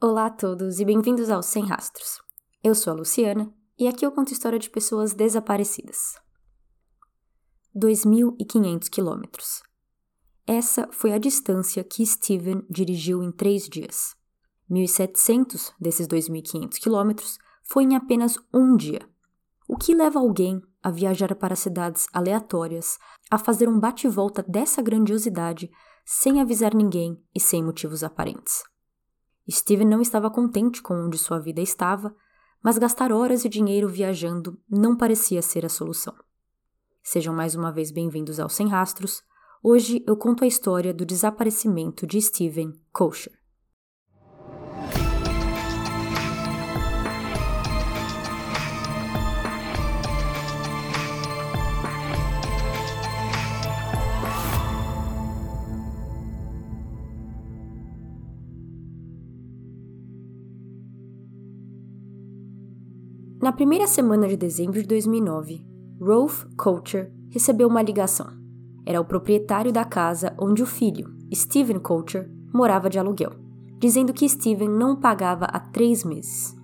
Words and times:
Olá 0.00 0.26
a 0.26 0.30
todos 0.30 0.78
e 0.78 0.84
bem-vindos 0.84 1.28
ao 1.28 1.42
Sem 1.42 1.64
Rastros. 1.66 2.20
Eu 2.62 2.72
sou 2.72 2.92
a 2.92 2.96
Luciana 2.96 3.52
e 3.76 3.88
aqui 3.88 4.06
eu 4.06 4.12
conto 4.12 4.32
história 4.32 4.56
de 4.56 4.70
pessoas 4.70 5.12
desaparecidas. 5.12 6.14
2.500 7.74 8.88
quilômetros. 8.88 9.60
Essa 10.46 10.88
foi 10.92 11.12
a 11.12 11.18
distância 11.18 11.82
que 11.82 12.06
Steven 12.06 12.64
dirigiu 12.70 13.24
em 13.24 13.32
três 13.32 13.68
dias. 13.68 14.14
1.700 14.70 15.72
desses 15.80 16.06
2.500 16.06 16.78
quilômetros 16.78 17.36
foi 17.64 17.82
em 17.82 17.96
apenas 17.96 18.38
um 18.54 18.76
dia. 18.76 19.00
O 19.66 19.76
que 19.76 19.96
leva 19.96 20.20
alguém 20.20 20.62
a 20.80 20.92
viajar 20.92 21.34
para 21.34 21.56
cidades 21.56 22.06
aleatórias, 22.12 23.00
a 23.28 23.36
fazer 23.36 23.68
um 23.68 23.80
bate-volta 23.80 24.44
dessa 24.44 24.80
grandiosidade 24.80 25.68
sem 26.06 26.40
avisar 26.40 26.72
ninguém 26.72 27.20
e 27.34 27.40
sem 27.40 27.64
motivos 27.64 28.04
aparentes? 28.04 28.62
Steven 29.50 29.86
não 29.86 30.02
estava 30.02 30.30
contente 30.30 30.82
com 30.82 30.94
onde 30.94 31.16
sua 31.16 31.38
vida 31.38 31.60
estava, 31.60 32.14
mas 32.62 32.76
gastar 32.76 33.12
horas 33.12 33.44
e 33.44 33.48
dinheiro 33.48 33.88
viajando 33.88 34.60
não 34.68 34.96
parecia 34.96 35.40
ser 35.40 35.64
a 35.64 35.68
solução. 35.68 36.14
Sejam 37.02 37.34
mais 37.34 37.54
uma 37.54 37.72
vez 37.72 37.90
bem-vindos 37.90 38.38
ao 38.38 38.48
Sem 38.48 38.68
Rastros. 38.68 39.22
Hoje 39.62 40.04
eu 40.06 40.16
conto 40.16 40.44
a 40.44 40.46
história 40.46 40.92
do 40.92 41.06
desaparecimento 41.06 42.06
de 42.06 42.20
Steven 42.20 42.72
Kosher. 42.92 43.37
Na 63.48 63.52
primeira 63.52 63.86
semana 63.86 64.28
de 64.28 64.36
dezembro 64.36 64.78
de 64.78 64.86
2009, 64.86 65.64
Rolf 65.98 66.44
Coacher 66.54 67.10
recebeu 67.30 67.66
uma 67.66 67.80
ligação. 67.80 68.26
Era 68.84 69.00
o 69.00 69.04
proprietário 69.06 69.72
da 69.72 69.86
casa 69.86 70.34
onde 70.38 70.62
o 70.62 70.66
filho, 70.66 71.16
Steven 71.34 71.78
Coacher, 71.78 72.30
morava 72.52 72.90
de 72.90 72.98
aluguel, 72.98 73.32
dizendo 73.78 74.12
que 74.12 74.28
Steven 74.28 74.68
não 74.68 74.94
pagava 74.94 75.46
há 75.46 75.58
três 75.58 76.04
meses. 76.04 76.54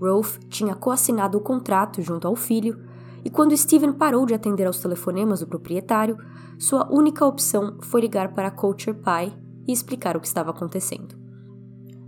Rolf 0.00 0.38
tinha 0.48 0.76
coassinado 0.76 1.38
o 1.38 1.40
contrato 1.40 2.00
junto 2.00 2.28
ao 2.28 2.36
filho, 2.36 2.80
e 3.24 3.28
quando 3.28 3.56
Steven 3.56 3.92
parou 3.92 4.24
de 4.26 4.32
atender 4.32 4.64
aos 4.68 4.78
telefonemas 4.78 5.40
do 5.40 5.48
proprietário, 5.48 6.16
sua 6.56 6.88
única 6.88 7.26
opção 7.26 7.78
foi 7.82 8.02
ligar 8.02 8.32
para 8.32 8.52
Coacher 8.52 8.94
pai 8.94 9.36
e 9.66 9.72
explicar 9.72 10.16
o 10.16 10.20
que 10.20 10.28
estava 10.28 10.50
acontecendo. 10.50 11.25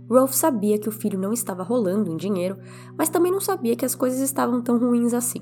Rolf 0.09 0.33
sabia 0.33 0.79
que 0.79 0.89
o 0.89 0.91
filho 0.91 1.19
não 1.19 1.31
estava 1.31 1.63
rolando 1.63 2.11
em 2.11 2.17
dinheiro, 2.17 2.57
mas 2.97 3.09
também 3.09 3.31
não 3.31 3.39
sabia 3.39 3.75
que 3.75 3.85
as 3.85 3.93
coisas 3.93 4.19
estavam 4.19 4.61
tão 4.61 4.79
ruins 4.79 5.13
assim. 5.13 5.41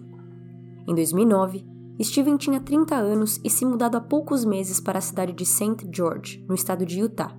Em 0.87 0.93
2009, 0.93 1.65
Steven 2.01 2.37
tinha 2.37 2.59
30 2.59 2.95
anos 2.95 3.39
e 3.43 3.49
se 3.49 3.65
mudado 3.65 3.95
há 3.95 4.01
poucos 4.01 4.45
meses 4.45 4.79
para 4.79 4.99
a 4.99 5.01
cidade 5.01 5.33
de 5.33 5.45
St. 5.45 5.87
George, 5.91 6.45
no 6.47 6.53
estado 6.53 6.85
de 6.85 6.99
Utah. 6.99 7.35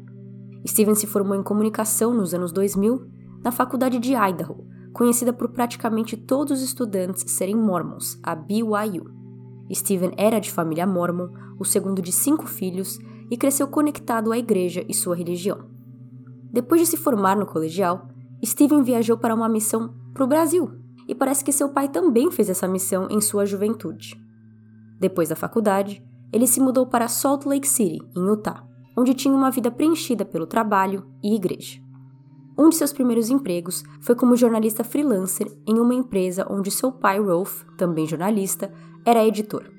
Steven 0.66 0.94
se 0.94 1.06
formou 1.06 1.36
em 1.36 1.42
comunicação 1.42 2.12
nos 2.12 2.34
anos 2.34 2.50
2000 2.50 3.06
na 3.44 3.52
faculdade 3.52 3.98
de 3.98 4.14
Idaho, 4.14 4.66
conhecida 4.92 5.32
por 5.32 5.50
praticamente 5.50 6.16
todos 6.16 6.58
os 6.58 6.62
estudantes 6.62 7.24
serem 7.30 7.56
mormons, 7.56 8.18
a 8.22 8.34
BYU. 8.34 9.04
Steven 9.72 10.12
era 10.16 10.40
de 10.40 10.50
família 10.50 10.86
mormon, 10.86 11.28
o 11.58 11.64
segundo 11.64 12.02
de 12.02 12.10
cinco 12.10 12.46
filhos, 12.46 12.98
e 13.30 13.36
cresceu 13.36 13.68
conectado 13.68 14.32
à 14.32 14.38
igreja 14.38 14.84
e 14.88 14.94
sua 14.94 15.14
religião. 15.14 15.77
Depois 16.50 16.80
de 16.80 16.86
se 16.86 16.96
formar 16.96 17.36
no 17.36 17.46
colegial, 17.46 18.08
Steven 18.44 18.82
viajou 18.82 19.18
para 19.18 19.34
uma 19.34 19.48
missão 19.48 19.94
para 20.14 20.24
o 20.24 20.26
Brasil, 20.26 20.70
e 21.06 21.14
parece 21.14 21.44
que 21.44 21.52
seu 21.52 21.68
pai 21.68 21.88
também 21.88 22.30
fez 22.30 22.48
essa 22.48 22.68
missão 22.68 23.08
em 23.10 23.20
sua 23.20 23.46
juventude. 23.46 24.14
Depois 24.98 25.28
da 25.28 25.36
faculdade, 25.36 26.02
ele 26.32 26.46
se 26.46 26.60
mudou 26.60 26.86
para 26.86 27.08
Salt 27.08 27.46
Lake 27.46 27.68
City, 27.68 27.98
em 28.16 28.26
Utah, 28.26 28.64
onde 28.96 29.14
tinha 29.14 29.34
uma 29.34 29.50
vida 29.50 29.70
preenchida 29.70 30.24
pelo 30.24 30.46
trabalho 30.46 31.06
e 31.22 31.34
igreja. 31.34 31.80
Um 32.58 32.68
de 32.68 32.76
seus 32.76 32.92
primeiros 32.92 33.30
empregos 33.30 33.84
foi 34.00 34.16
como 34.16 34.36
jornalista 34.36 34.82
freelancer 34.82 35.46
em 35.66 35.78
uma 35.78 35.94
empresa 35.94 36.46
onde 36.50 36.70
seu 36.70 36.90
pai, 36.90 37.20
Rolf, 37.20 37.62
também 37.76 38.06
jornalista, 38.06 38.72
era 39.04 39.24
editor. 39.24 39.70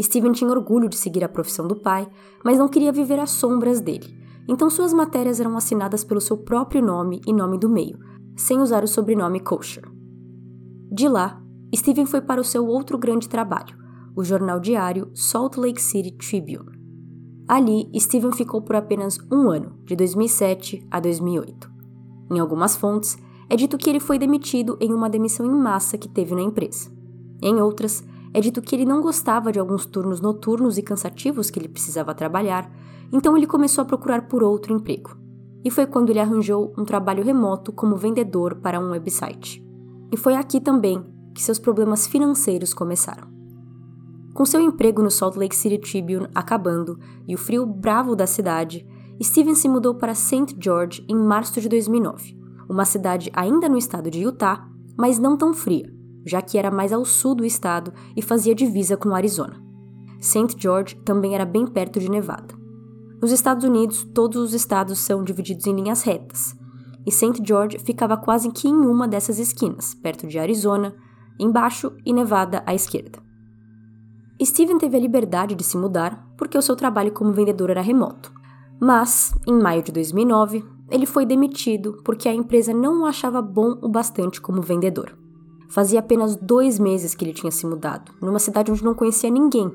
Steven 0.00 0.32
tinha 0.32 0.50
orgulho 0.50 0.88
de 0.88 0.96
seguir 0.96 1.22
a 1.22 1.28
profissão 1.28 1.68
do 1.68 1.76
pai, 1.76 2.08
mas 2.42 2.58
não 2.58 2.68
queria 2.68 2.90
viver 2.90 3.20
às 3.20 3.30
sombras 3.30 3.80
dele 3.80 4.18
então 4.48 4.70
suas 4.70 4.92
matérias 4.92 5.40
eram 5.40 5.56
assinadas 5.56 6.04
pelo 6.04 6.20
seu 6.20 6.36
próprio 6.36 6.82
nome 6.82 7.20
e 7.26 7.32
nome 7.32 7.58
do 7.58 7.68
meio, 7.68 7.98
sem 8.36 8.60
usar 8.60 8.82
o 8.82 8.88
sobrenome 8.88 9.40
Kosher. 9.40 9.84
De 10.90 11.08
lá, 11.08 11.40
Steven 11.74 12.06
foi 12.06 12.20
para 12.20 12.40
o 12.40 12.44
seu 12.44 12.66
outro 12.66 12.98
grande 12.98 13.28
trabalho, 13.28 13.76
o 14.16 14.24
jornal 14.24 14.58
diário 14.58 15.10
Salt 15.14 15.56
Lake 15.56 15.80
City 15.80 16.10
Tribune. 16.12 16.78
Ali, 17.46 17.90
Steven 17.98 18.32
ficou 18.32 18.62
por 18.62 18.76
apenas 18.76 19.18
um 19.30 19.50
ano, 19.50 19.72
de 19.84 19.96
2007 19.96 20.86
a 20.90 21.00
2008. 21.00 21.70
Em 22.30 22.38
algumas 22.38 22.76
fontes, 22.76 23.18
é 23.48 23.56
dito 23.56 23.76
que 23.76 23.90
ele 23.90 23.98
foi 23.98 24.18
demitido 24.18 24.76
em 24.80 24.92
uma 24.92 25.10
demissão 25.10 25.44
em 25.44 25.60
massa 25.60 25.98
que 25.98 26.08
teve 26.08 26.34
na 26.34 26.42
empresa. 26.42 26.90
Em 27.42 27.60
outras, 27.60 28.04
é 28.32 28.40
dito 28.40 28.62
que 28.62 28.76
ele 28.76 28.84
não 28.84 29.00
gostava 29.00 29.50
de 29.50 29.58
alguns 29.58 29.84
turnos 29.84 30.20
noturnos 30.20 30.78
e 30.78 30.82
cansativos 30.82 31.50
que 31.50 31.58
ele 31.58 31.68
precisava 31.68 32.14
trabalhar 32.14 32.70
então 33.12 33.36
ele 33.36 33.46
começou 33.46 33.82
a 33.82 33.84
procurar 33.84 34.28
por 34.28 34.42
outro 34.42 34.72
emprego. 34.72 35.16
E 35.64 35.70
foi 35.70 35.86
quando 35.86 36.10
ele 36.10 36.20
arranjou 36.20 36.72
um 36.78 36.84
trabalho 36.84 37.22
remoto 37.22 37.72
como 37.72 37.96
vendedor 37.96 38.56
para 38.56 38.80
um 38.80 38.90
website. 38.90 39.62
E 40.12 40.16
foi 40.16 40.34
aqui 40.34 40.60
também 40.60 41.04
que 41.34 41.42
seus 41.42 41.58
problemas 41.58 42.06
financeiros 42.06 42.72
começaram. 42.72 43.28
Com 44.34 44.44
seu 44.44 44.60
emprego 44.60 45.02
no 45.02 45.10
Salt 45.10 45.36
Lake 45.36 45.54
City 45.54 45.78
Tribune 45.78 46.28
acabando 46.34 46.98
e 47.26 47.34
o 47.34 47.38
frio 47.38 47.66
bravo 47.66 48.14
da 48.14 48.26
cidade, 48.26 48.86
Steven 49.22 49.54
se 49.54 49.68
mudou 49.68 49.94
para 49.94 50.14
St. 50.14 50.56
George 50.58 51.04
em 51.08 51.16
março 51.16 51.60
de 51.60 51.68
2009, 51.68 52.38
uma 52.68 52.84
cidade 52.84 53.30
ainda 53.34 53.68
no 53.68 53.76
estado 53.76 54.10
de 54.10 54.20
Utah, 54.20 54.66
mas 54.96 55.18
não 55.18 55.36
tão 55.36 55.52
fria, 55.52 55.92
já 56.24 56.40
que 56.40 56.56
era 56.56 56.70
mais 56.70 56.92
ao 56.92 57.04
sul 57.04 57.34
do 57.34 57.44
estado 57.44 57.92
e 58.16 58.22
fazia 58.22 58.54
divisa 58.54 58.96
com 58.96 59.10
o 59.10 59.14
Arizona. 59.14 59.60
St. 60.20 60.56
George 60.56 60.96
também 61.04 61.34
era 61.34 61.44
bem 61.44 61.66
perto 61.66 61.98
de 61.98 62.10
Nevada. 62.10 62.59
Nos 63.20 63.32
Estados 63.32 63.64
Unidos, 63.64 64.02
todos 64.14 64.40
os 64.40 64.54
estados 64.54 64.98
são 65.00 65.22
divididos 65.22 65.66
em 65.66 65.74
linhas 65.74 66.02
retas, 66.02 66.56
e 67.06 67.12
St. 67.12 67.42
George 67.44 67.78
ficava 67.78 68.16
quase 68.16 68.50
que 68.50 68.66
em 68.66 68.74
uma 68.74 69.06
dessas 69.06 69.38
esquinas, 69.38 69.94
perto 69.94 70.26
de 70.26 70.38
Arizona, 70.38 70.94
embaixo 71.38 71.92
e 72.04 72.14
Nevada 72.14 72.62
à 72.64 72.74
esquerda. 72.74 73.18
Steven 74.42 74.78
teve 74.78 74.96
a 74.96 75.00
liberdade 75.00 75.54
de 75.54 75.62
se 75.62 75.76
mudar 75.76 76.26
porque 76.38 76.56
o 76.56 76.62
seu 76.62 76.74
trabalho 76.74 77.12
como 77.12 77.30
vendedor 77.30 77.68
era 77.68 77.82
remoto. 77.82 78.32
Mas, 78.80 79.34
em 79.46 79.52
maio 79.52 79.82
de 79.82 79.92
2009, 79.92 80.64
ele 80.90 81.04
foi 81.04 81.26
demitido 81.26 82.00
porque 82.02 82.26
a 82.26 82.32
empresa 82.32 82.72
não 82.72 83.02
o 83.02 83.06
achava 83.06 83.42
bom 83.42 83.76
o 83.82 83.88
bastante 83.90 84.40
como 84.40 84.62
vendedor. 84.62 85.14
Fazia 85.68 86.00
apenas 86.00 86.36
dois 86.36 86.78
meses 86.78 87.14
que 87.14 87.22
ele 87.22 87.34
tinha 87.34 87.52
se 87.52 87.66
mudado, 87.66 88.12
numa 88.22 88.38
cidade 88.38 88.72
onde 88.72 88.82
não 88.82 88.94
conhecia 88.94 89.28
ninguém 89.28 89.70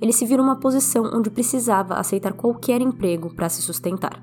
ele 0.00 0.12
se 0.12 0.24
viu 0.24 0.38
numa 0.38 0.56
posição 0.56 1.10
onde 1.12 1.30
precisava 1.30 1.94
aceitar 1.94 2.32
qualquer 2.32 2.80
emprego 2.80 3.34
para 3.34 3.48
se 3.48 3.62
sustentar. 3.62 4.22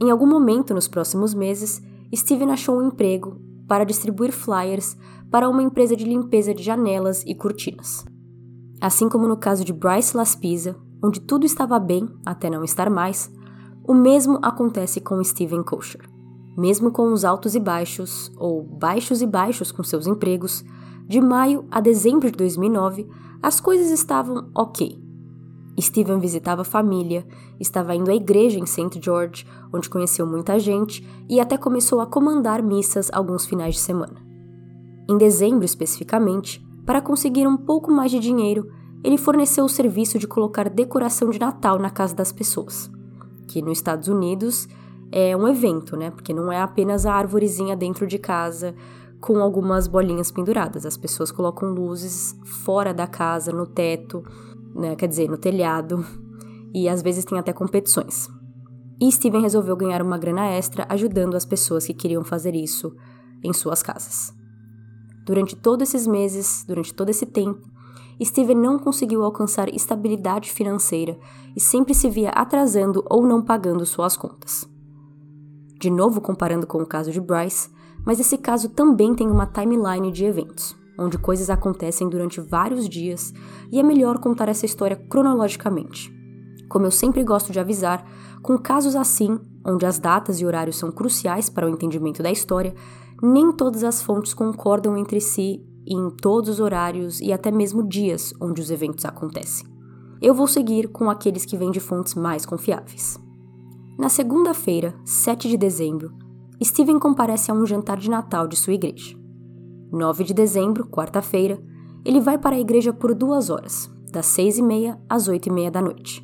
Em 0.00 0.10
algum 0.10 0.26
momento 0.26 0.74
nos 0.74 0.86
próximos 0.86 1.34
meses, 1.34 1.82
Steven 2.14 2.50
achou 2.52 2.78
um 2.78 2.88
emprego 2.88 3.40
para 3.66 3.84
distribuir 3.84 4.32
flyers 4.32 4.96
para 5.30 5.48
uma 5.48 5.62
empresa 5.62 5.94
de 5.94 6.04
limpeza 6.04 6.54
de 6.54 6.62
janelas 6.62 7.22
e 7.26 7.34
cortinas. 7.34 8.04
Assim 8.80 9.08
como 9.08 9.26
no 9.26 9.36
caso 9.36 9.64
de 9.64 9.72
Bryce 9.72 10.16
Laspisa, 10.16 10.76
onde 11.02 11.20
tudo 11.20 11.44
estava 11.44 11.78
bem 11.78 12.08
até 12.24 12.48
não 12.48 12.64
estar 12.64 12.88
mais, 12.88 13.30
o 13.86 13.94
mesmo 13.94 14.38
acontece 14.42 15.00
com 15.00 15.22
Steven 15.22 15.62
Kosher. 15.62 16.02
Mesmo 16.56 16.90
com 16.90 17.12
os 17.12 17.24
altos 17.24 17.54
e 17.54 17.60
baixos, 17.60 18.32
ou 18.36 18.62
baixos 18.62 19.22
e 19.22 19.26
baixos 19.26 19.70
com 19.70 19.82
seus 19.82 20.06
empregos, 20.06 20.64
de 21.06 21.20
maio 21.20 21.66
a 21.70 21.80
dezembro 21.80 22.30
de 22.30 22.36
2009, 22.36 23.08
as 23.42 23.60
coisas 23.60 23.90
estavam 23.90 24.50
ok. 24.54 25.07
Steven 25.82 26.18
visitava 26.18 26.62
a 26.62 26.64
família, 26.64 27.26
estava 27.60 27.94
indo 27.94 28.10
à 28.10 28.14
igreja 28.14 28.58
em 28.58 28.66
St. 28.66 29.00
George, 29.00 29.46
onde 29.72 29.88
conheceu 29.88 30.26
muita 30.26 30.58
gente, 30.58 31.06
e 31.28 31.40
até 31.40 31.56
começou 31.56 32.00
a 32.00 32.06
comandar 32.06 32.62
missas 32.62 33.10
alguns 33.12 33.46
finais 33.46 33.74
de 33.74 33.80
semana. 33.80 34.20
Em 35.08 35.16
dezembro, 35.16 35.64
especificamente, 35.64 36.64
para 36.84 37.00
conseguir 37.00 37.46
um 37.46 37.56
pouco 37.56 37.90
mais 37.90 38.10
de 38.10 38.18
dinheiro, 38.18 38.70
ele 39.04 39.16
forneceu 39.16 39.64
o 39.64 39.68
serviço 39.68 40.18
de 40.18 40.26
colocar 40.26 40.68
decoração 40.68 41.30
de 41.30 41.38
Natal 41.38 41.78
na 41.78 41.90
casa 41.90 42.14
das 42.14 42.32
pessoas, 42.32 42.90
que 43.46 43.62
nos 43.62 43.78
Estados 43.78 44.08
Unidos 44.08 44.68
é 45.12 45.36
um 45.36 45.46
evento, 45.46 45.96
né? 45.96 46.10
Porque 46.10 46.34
não 46.34 46.50
é 46.52 46.60
apenas 46.60 47.06
a 47.06 47.14
árvorezinha 47.14 47.76
dentro 47.76 48.06
de 48.06 48.18
casa 48.18 48.74
com 49.20 49.38
algumas 49.38 49.86
bolinhas 49.86 50.30
penduradas. 50.30 50.84
As 50.84 50.96
pessoas 50.96 51.30
colocam 51.30 51.70
luzes 51.70 52.36
fora 52.44 52.92
da 52.92 53.06
casa, 53.06 53.52
no 53.52 53.66
teto, 53.66 54.22
né, 54.74 54.96
quer 54.96 55.06
dizer, 55.06 55.28
no 55.28 55.36
telhado, 55.36 56.04
e 56.74 56.88
às 56.88 57.02
vezes 57.02 57.24
tem 57.24 57.38
até 57.38 57.52
competições. 57.52 58.28
e 59.00 59.10
Steven 59.12 59.42
resolveu 59.42 59.76
ganhar 59.76 60.02
uma 60.02 60.18
grana 60.18 60.46
extra 60.48 60.84
ajudando 60.88 61.36
as 61.36 61.44
pessoas 61.44 61.86
que 61.86 61.94
queriam 61.94 62.24
fazer 62.24 62.54
isso 62.54 62.94
em 63.44 63.52
suas 63.52 63.82
casas. 63.82 64.34
Durante 65.24 65.54
todos 65.54 65.88
esses 65.88 66.06
meses, 66.06 66.64
durante 66.66 66.92
todo 66.92 67.10
esse 67.10 67.24
tempo, 67.24 67.60
Steven 68.24 68.56
não 68.56 68.78
conseguiu 68.78 69.22
alcançar 69.22 69.72
estabilidade 69.72 70.50
financeira 70.50 71.16
e 71.54 71.60
sempre 71.60 71.94
se 71.94 72.10
via 72.10 72.30
atrasando 72.30 73.04
ou 73.08 73.24
não 73.24 73.42
pagando 73.42 73.86
suas 73.86 74.16
contas. 74.16 74.68
De 75.78 75.90
novo 75.90 76.20
comparando 76.20 76.66
com 76.66 76.82
o 76.82 76.86
caso 76.86 77.12
de 77.12 77.20
Bryce, 77.20 77.70
mas 78.04 78.18
esse 78.18 78.36
caso 78.38 78.70
também 78.70 79.14
tem 79.14 79.30
uma 79.30 79.46
timeline 79.46 80.10
de 80.10 80.24
eventos, 80.24 80.74
onde 80.98 81.16
coisas 81.16 81.48
acontecem 81.48 82.08
durante 82.08 82.40
vários 82.40 82.88
dias 82.88 83.32
e 83.70 83.78
é 83.78 83.82
melhor 83.82 84.18
contar 84.18 84.48
essa 84.48 84.66
história 84.66 84.96
cronologicamente. 84.96 86.12
Como 86.68 86.86
eu 86.86 86.90
sempre 86.90 87.22
gosto 87.22 87.52
de 87.52 87.60
avisar, 87.60 88.04
com 88.42 88.58
casos 88.58 88.96
assim, 88.96 89.38
onde 89.64 89.86
as 89.86 89.98
datas 89.98 90.40
e 90.40 90.46
horários 90.46 90.76
são 90.76 90.90
cruciais 90.90 91.48
para 91.48 91.66
o 91.66 91.70
entendimento 91.70 92.22
da 92.22 92.30
história, 92.30 92.74
nem 93.22 93.52
todas 93.52 93.84
as 93.84 94.02
fontes 94.02 94.34
concordam 94.34 94.96
entre 94.96 95.20
si 95.20 95.64
em 95.86 96.10
todos 96.10 96.50
os 96.50 96.60
horários 96.60 97.20
e 97.20 97.32
até 97.32 97.50
mesmo 97.50 97.82
dias 97.82 98.34
onde 98.40 98.60
os 98.60 98.70
eventos 98.70 99.04
acontecem. 99.04 99.66
Eu 100.20 100.34
vou 100.34 100.46
seguir 100.46 100.88
com 100.88 101.08
aqueles 101.08 101.44
que 101.44 101.56
vêm 101.56 101.70
de 101.70 101.80
fontes 101.80 102.14
mais 102.14 102.44
confiáveis. 102.44 103.18
Na 103.98 104.08
segunda-feira, 104.08 104.94
7 105.04 105.48
de 105.48 105.56
dezembro, 105.56 106.12
Steven 106.62 106.98
comparece 106.98 107.50
a 107.50 107.54
um 107.54 107.64
jantar 107.64 107.96
de 107.96 108.10
Natal 108.10 108.46
de 108.46 108.56
sua 108.56 108.74
igreja. 108.74 109.17
9 109.90 110.24
de 110.24 110.34
dezembro, 110.34 110.86
quarta-feira, 110.86 111.60
ele 112.04 112.20
vai 112.20 112.38
para 112.38 112.56
a 112.56 112.60
igreja 112.60 112.92
por 112.92 113.14
duas 113.14 113.50
horas, 113.50 113.90
das 114.12 114.26
seis 114.26 114.58
e 114.58 114.62
meia 114.62 114.98
às 115.08 115.28
oito 115.28 115.48
e 115.48 115.52
meia 115.52 115.70
da 115.70 115.82
noite. 115.82 116.22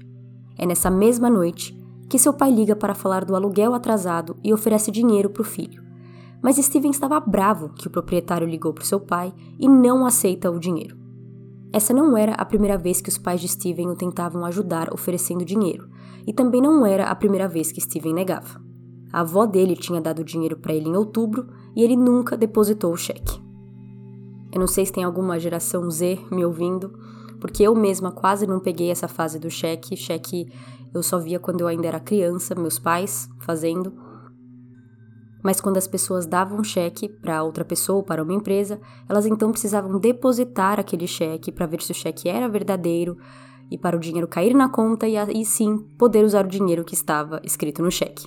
É 0.56 0.66
nessa 0.66 0.90
mesma 0.90 1.28
noite 1.28 1.78
que 2.08 2.18
seu 2.18 2.32
pai 2.32 2.50
liga 2.50 2.76
para 2.76 2.94
falar 2.94 3.24
do 3.24 3.34
aluguel 3.34 3.74
atrasado 3.74 4.36
e 4.42 4.52
oferece 4.52 4.90
dinheiro 4.90 5.30
para 5.30 5.42
o 5.42 5.44
filho 5.44 5.84
mas 6.44 6.56
Steven 6.56 6.90
estava 6.90 7.18
bravo 7.18 7.70
que 7.70 7.88
o 7.88 7.90
proprietário 7.90 8.46
ligou 8.46 8.74
para 8.74 8.84
seu 8.84 9.00
pai 9.00 9.32
e 9.58 9.66
não 9.66 10.04
aceita 10.04 10.50
o 10.50 10.60
dinheiro. 10.60 10.94
Essa 11.72 11.94
não 11.94 12.18
era 12.18 12.34
a 12.34 12.44
primeira 12.44 12.76
vez 12.76 13.00
que 13.00 13.08
os 13.08 13.16
pais 13.16 13.40
de 13.40 13.48
Steven 13.48 13.88
o 13.88 13.96
tentavam 13.96 14.44
ajudar 14.44 14.92
oferecendo 14.92 15.42
dinheiro, 15.42 15.88
e 16.26 16.34
também 16.34 16.60
não 16.60 16.84
era 16.84 17.06
a 17.06 17.14
primeira 17.14 17.48
vez 17.48 17.72
que 17.72 17.80
Steven 17.80 18.12
negava. 18.12 18.60
A 19.10 19.20
avó 19.20 19.46
dele 19.46 19.74
tinha 19.74 20.02
dado 20.02 20.22
dinheiro 20.22 20.58
para 20.58 20.74
ele 20.74 20.86
em 20.86 20.94
outubro 20.94 21.46
e 21.74 21.82
ele 21.82 21.96
nunca 21.96 22.36
depositou 22.36 22.92
o 22.92 22.96
cheque. 22.96 23.42
Eu 24.54 24.60
não 24.60 24.66
sei 24.66 24.86
se 24.86 24.92
tem 24.92 25.04
alguma 25.04 25.38
geração 25.38 25.90
Z 25.90 26.18
me 26.30 26.44
ouvindo, 26.44 26.96
porque 27.40 27.62
eu 27.62 27.74
mesma 27.74 28.12
quase 28.12 28.46
não 28.46 28.60
peguei 28.60 28.90
essa 28.90 29.08
fase 29.08 29.38
do 29.38 29.50
cheque. 29.50 29.96
Cheque 29.96 30.46
eu 30.94 31.02
só 31.02 31.18
via 31.18 31.40
quando 31.40 31.60
eu 31.60 31.66
ainda 31.66 31.88
era 31.88 32.00
criança, 32.00 32.54
meus 32.54 32.78
pais 32.78 33.28
fazendo 33.40 33.92
mas 35.44 35.60
quando 35.60 35.76
as 35.76 35.86
pessoas 35.86 36.24
davam 36.24 36.64
cheque 36.64 37.06
para 37.06 37.42
outra 37.42 37.66
pessoa 37.66 37.98
ou 37.98 38.02
para 38.02 38.22
uma 38.22 38.32
empresa, 38.32 38.80
elas 39.06 39.26
então 39.26 39.52
precisavam 39.52 40.00
depositar 40.00 40.80
aquele 40.80 41.06
cheque 41.06 41.52
para 41.52 41.66
ver 41.66 41.82
se 41.82 41.92
o 41.92 41.94
cheque 41.94 42.30
era 42.30 42.48
verdadeiro 42.48 43.18
e 43.70 43.76
para 43.76 43.94
o 43.94 44.00
dinheiro 44.00 44.26
cair 44.26 44.54
na 44.54 44.70
conta 44.70 45.06
e 45.06 45.18
aí 45.18 45.44
sim 45.44 45.76
poder 45.98 46.24
usar 46.24 46.46
o 46.46 46.48
dinheiro 46.48 46.82
que 46.82 46.94
estava 46.94 47.42
escrito 47.44 47.82
no 47.82 47.90
cheque. 47.90 48.26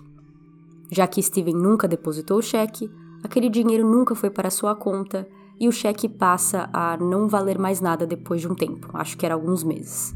Já 0.92 1.08
que 1.08 1.22
Steven 1.22 1.56
nunca 1.56 1.88
depositou 1.88 2.38
o 2.38 2.44
cheque, 2.44 2.88
aquele 3.24 3.50
dinheiro 3.50 3.90
nunca 3.90 4.14
foi 4.14 4.30
para 4.30 4.52
sua 4.52 4.76
conta 4.76 5.28
e 5.59 5.68
o 5.68 5.71
cheque 5.71 6.07
passa 6.07 6.69
a 6.71 6.98
não 6.98 7.27
valer 7.27 7.57
mais 7.57 7.81
nada 7.81 8.06
depois 8.06 8.42
de 8.42 8.48
um 8.48 8.56
tempo, 8.56 8.89
acho 8.94 9.18
que 9.18 9.25
era 9.25 9.36
alguns 9.36 9.63
meses. 9.63 10.13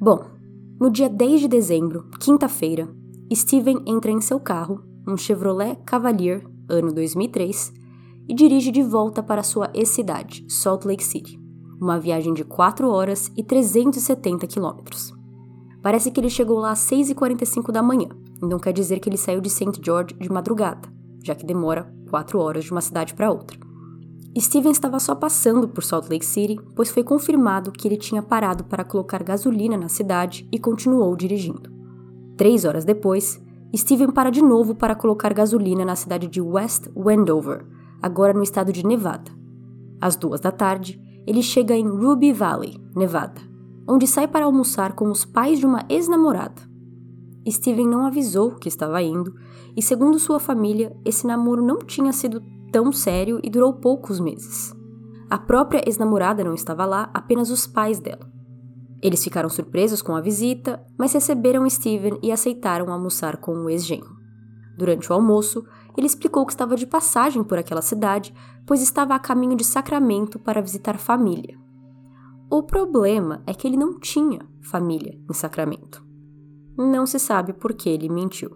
Bom, 0.00 0.24
no 0.80 0.90
dia 0.90 1.08
10 1.08 1.42
de 1.42 1.48
dezembro, 1.48 2.08
quinta-feira, 2.18 2.88
Steven 3.34 3.82
entra 3.86 4.10
em 4.10 4.20
seu 4.20 4.40
carro 4.40 4.82
um 5.06 5.16
Chevrolet 5.16 5.76
Cavalier, 5.84 6.46
ano 6.68 6.92
2003, 6.92 7.72
e 8.28 8.34
dirige 8.34 8.70
de 8.70 8.82
volta 8.82 9.22
para 9.22 9.42
sua 9.42 9.70
ex-cidade, 9.74 10.44
Salt 10.48 10.84
Lake 10.84 11.02
City, 11.02 11.40
uma 11.80 11.98
viagem 11.98 12.32
de 12.32 12.44
4 12.44 12.88
horas 12.88 13.30
e 13.36 13.42
370 13.42 14.46
quilômetros. 14.46 15.12
Parece 15.82 16.10
que 16.10 16.20
ele 16.20 16.30
chegou 16.30 16.58
lá 16.58 16.72
às 16.72 16.80
6h45 16.80 17.72
da 17.72 17.82
manhã, 17.82 18.08
então 18.42 18.58
quer 18.58 18.72
dizer 18.72 19.00
que 19.00 19.08
ele 19.08 19.16
saiu 19.16 19.40
de 19.40 19.50
St. 19.50 19.80
George 19.82 20.14
de 20.14 20.30
madrugada, 20.30 20.88
já 21.24 21.34
que 21.34 21.46
demora 21.46 21.92
4 22.10 22.38
horas 22.38 22.64
de 22.64 22.72
uma 22.72 22.80
cidade 22.80 23.14
para 23.14 23.30
outra. 23.30 23.69
Steven 24.38 24.70
estava 24.70 25.00
só 25.00 25.14
passando 25.14 25.68
por 25.68 25.82
Salt 25.82 26.08
Lake 26.08 26.24
City, 26.24 26.56
pois 26.76 26.90
foi 26.90 27.02
confirmado 27.02 27.72
que 27.72 27.88
ele 27.88 27.96
tinha 27.96 28.22
parado 28.22 28.64
para 28.64 28.84
colocar 28.84 29.22
gasolina 29.24 29.76
na 29.76 29.88
cidade 29.88 30.48
e 30.52 30.58
continuou 30.58 31.16
dirigindo. 31.16 31.68
Três 32.36 32.64
horas 32.64 32.84
depois, 32.84 33.42
Steven 33.76 34.12
para 34.12 34.30
de 34.30 34.40
novo 34.40 34.74
para 34.74 34.94
colocar 34.94 35.34
gasolina 35.34 35.84
na 35.84 35.96
cidade 35.96 36.28
de 36.28 36.40
West 36.40 36.86
Wendover, 36.96 37.66
agora 38.00 38.32
no 38.32 38.42
estado 38.42 38.72
de 38.72 38.86
Nevada. 38.86 39.32
Às 40.00 40.14
duas 40.14 40.40
da 40.40 40.52
tarde, 40.52 41.00
ele 41.26 41.42
chega 41.42 41.74
em 41.74 41.86
Ruby 41.86 42.32
Valley, 42.32 42.80
Nevada, 42.94 43.40
onde 43.86 44.06
sai 44.06 44.28
para 44.28 44.44
almoçar 44.44 44.92
com 44.92 45.10
os 45.10 45.24
pais 45.24 45.58
de 45.58 45.66
uma 45.66 45.84
ex-namorada. 45.88 46.62
Steven 47.48 47.86
não 47.86 48.06
avisou 48.06 48.52
que 48.52 48.68
estava 48.68 49.02
indo, 49.02 49.34
e 49.76 49.82
segundo 49.82 50.18
sua 50.18 50.38
família, 50.38 50.96
esse 51.04 51.26
namoro 51.26 51.64
não 51.64 51.78
tinha 51.78 52.12
sido 52.12 52.42
tão 52.70 52.92
sério 52.92 53.40
e 53.42 53.50
durou 53.50 53.74
poucos 53.74 54.20
meses. 54.20 54.74
A 55.28 55.38
própria 55.38 55.82
ex-namorada 55.86 56.42
não 56.42 56.54
estava 56.54 56.84
lá, 56.84 57.10
apenas 57.14 57.50
os 57.50 57.66
pais 57.66 58.00
dela. 58.00 58.30
Eles 59.02 59.22
ficaram 59.22 59.48
surpresos 59.48 60.02
com 60.02 60.14
a 60.14 60.20
visita, 60.20 60.84
mas 60.98 61.12
receberam 61.12 61.68
Steven 61.68 62.18
e 62.22 62.30
aceitaram 62.30 62.92
almoçar 62.92 63.38
com 63.38 63.52
o 63.52 63.70
ex-genro. 63.70 64.20
Durante 64.76 65.10
o 65.10 65.14
almoço, 65.14 65.64
ele 65.96 66.06
explicou 66.06 66.44
que 66.44 66.52
estava 66.52 66.76
de 66.76 66.86
passagem 66.86 67.42
por 67.44 67.58
aquela 67.58 67.82
cidade, 67.82 68.34
pois 68.66 68.82
estava 68.82 69.14
a 69.14 69.18
caminho 69.18 69.56
de 69.56 69.64
Sacramento 69.64 70.38
para 70.38 70.60
visitar 70.60 70.98
família. 70.98 71.58
O 72.50 72.62
problema 72.62 73.42
é 73.46 73.54
que 73.54 73.66
ele 73.66 73.76
não 73.76 73.98
tinha 73.98 74.40
família 74.60 75.18
em 75.28 75.32
Sacramento. 75.32 76.04
Não 76.76 77.06
se 77.06 77.18
sabe 77.18 77.52
por 77.52 77.72
que 77.72 77.88
ele 77.88 78.08
mentiu. 78.08 78.50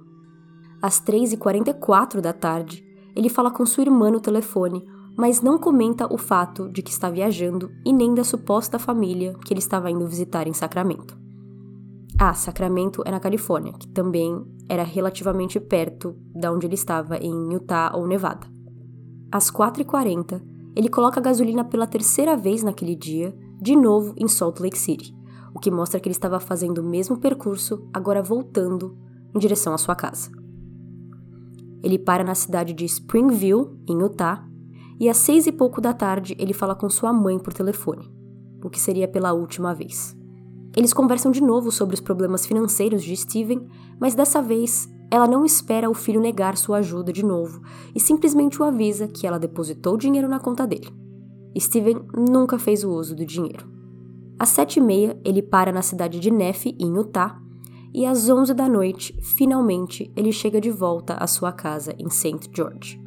Às 0.82 1.00
3h44 1.00 2.20
da 2.20 2.32
tarde, 2.32 2.83
ele 3.14 3.28
fala 3.28 3.50
com 3.50 3.64
sua 3.64 3.82
irmã 3.82 4.10
no 4.10 4.20
telefone, 4.20 4.84
mas 5.16 5.40
não 5.40 5.58
comenta 5.58 6.12
o 6.12 6.18
fato 6.18 6.68
de 6.68 6.82
que 6.82 6.90
está 6.90 7.08
viajando 7.08 7.70
e 7.84 7.92
nem 7.92 8.14
da 8.14 8.24
suposta 8.24 8.78
família 8.78 9.34
que 9.44 9.52
ele 9.52 9.60
estava 9.60 9.90
indo 9.90 10.06
visitar 10.06 10.46
em 10.48 10.52
Sacramento. 10.52 11.16
Ah, 12.18 12.34
Sacramento 12.34 13.02
é 13.04 13.10
na 13.10 13.20
Califórnia, 13.20 13.72
que 13.72 13.88
também 13.88 14.44
era 14.68 14.82
relativamente 14.82 15.58
perto 15.58 16.16
da 16.34 16.52
onde 16.52 16.66
ele 16.66 16.74
estava, 16.74 17.16
em 17.18 17.52
Utah 17.52 17.92
ou 17.94 18.06
Nevada. 18.06 18.46
Às 19.30 19.50
4h40, 19.50 20.40
ele 20.76 20.88
coloca 20.88 21.20
gasolina 21.20 21.64
pela 21.64 21.86
terceira 21.86 22.36
vez 22.36 22.62
naquele 22.62 22.94
dia, 22.94 23.36
de 23.60 23.74
novo 23.74 24.14
em 24.16 24.28
Salt 24.28 24.60
Lake 24.60 24.78
City, 24.78 25.14
o 25.54 25.58
que 25.58 25.70
mostra 25.70 26.00
que 26.00 26.08
ele 26.08 26.14
estava 26.14 26.38
fazendo 26.40 26.78
o 26.78 26.84
mesmo 26.84 27.16
percurso, 27.18 27.88
agora 27.92 28.22
voltando 28.22 28.96
em 29.34 29.38
direção 29.38 29.74
à 29.74 29.78
sua 29.78 29.94
casa. 29.94 30.30
Ele 31.84 31.98
para 31.98 32.24
na 32.24 32.34
cidade 32.34 32.72
de 32.72 32.86
Springville, 32.86 33.68
em 33.86 34.00
Utah, 34.00 34.42
e 34.98 35.06
às 35.06 35.18
seis 35.18 35.46
e 35.46 35.52
pouco 35.52 35.82
da 35.82 35.92
tarde 35.92 36.34
ele 36.38 36.54
fala 36.54 36.74
com 36.74 36.88
sua 36.88 37.12
mãe 37.12 37.38
por 37.38 37.52
telefone, 37.52 38.10
o 38.64 38.70
que 38.70 38.80
seria 38.80 39.06
pela 39.06 39.34
última 39.34 39.74
vez. 39.74 40.16
Eles 40.74 40.94
conversam 40.94 41.30
de 41.30 41.42
novo 41.42 41.70
sobre 41.70 41.94
os 41.94 42.00
problemas 42.00 42.46
financeiros 42.46 43.04
de 43.04 43.14
Steven, 43.14 43.68
mas 44.00 44.14
dessa 44.14 44.40
vez 44.40 44.88
ela 45.10 45.26
não 45.26 45.44
espera 45.44 45.90
o 45.90 45.94
filho 45.94 46.22
negar 46.22 46.56
sua 46.56 46.78
ajuda 46.78 47.12
de 47.12 47.22
novo 47.22 47.60
e 47.94 48.00
simplesmente 48.00 48.62
o 48.62 48.64
avisa 48.64 49.06
que 49.06 49.26
ela 49.26 49.38
depositou 49.38 49.98
dinheiro 49.98 50.26
na 50.26 50.40
conta 50.40 50.66
dele. 50.66 50.88
Steven 51.58 52.00
nunca 52.16 52.58
fez 52.58 52.82
o 52.82 52.90
uso 52.90 53.14
do 53.14 53.26
dinheiro. 53.26 53.68
Às 54.38 54.48
sete 54.48 54.78
e 54.78 54.82
meia, 54.82 55.20
ele 55.22 55.42
para 55.42 55.70
na 55.70 55.82
cidade 55.82 56.18
de 56.18 56.30
Neff, 56.30 56.74
em 56.80 56.96
Utah, 56.96 57.38
e 57.94 58.04
às 58.04 58.28
onze 58.28 58.52
da 58.52 58.68
noite, 58.68 59.16
finalmente, 59.22 60.10
ele 60.16 60.32
chega 60.32 60.60
de 60.60 60.70
volta 60.70 61.14
à 61.14 61.28
sua 61.28 61.52
casa 61.52 61.94
em 61.96 62.10
St. 62.10 62.50
George. 62.52 63.00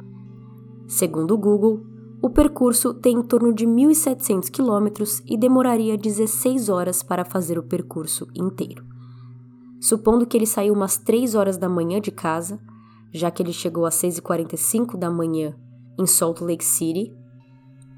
Segundo 0.86 1.34
o 1.34 1.38
Google, 1.38 1.84
o 2.22 2.30
percurso 2.30 2.94
tem 2.94 3.18
em 3.18 3.22
torno 3.22 3.52
de 3.52 3.66
1.700 3.66 4.50
quilômetros 4.50 5.22
e 5.26 5.36
demoraria 5.36 5.98
16 5.98 6.70
horas 6.70 7.02
para 7.02 7.24
fazer 7.24 7.58
o 7.58 7.62
percurso 7.62 8.26
inteiro. 8.34 8.82
Supondo 9.78 10.26
que 10.26 10.36
ele 10.36 10.46
saiu 10.46 10.72
umas 10.72 10.96
3 10.96 11.34
horas 11.34 11.58
da 11.58 11.68
manhã 11.68 12.00
de 12.00 12.10
casa, 12.10 12.58
já 13.12 13.30
que 13.30 13.42
ele 13.42 13.52
chegou 13.52 13.84
às 13.84 13.94
6h45 13.96 14.96
da 14.96 15.10
manhã 15.10 15.54
em 15.98 16.06
Salt 16.06 16.40
Lake 16.40 16.64
City, 16.64 17.14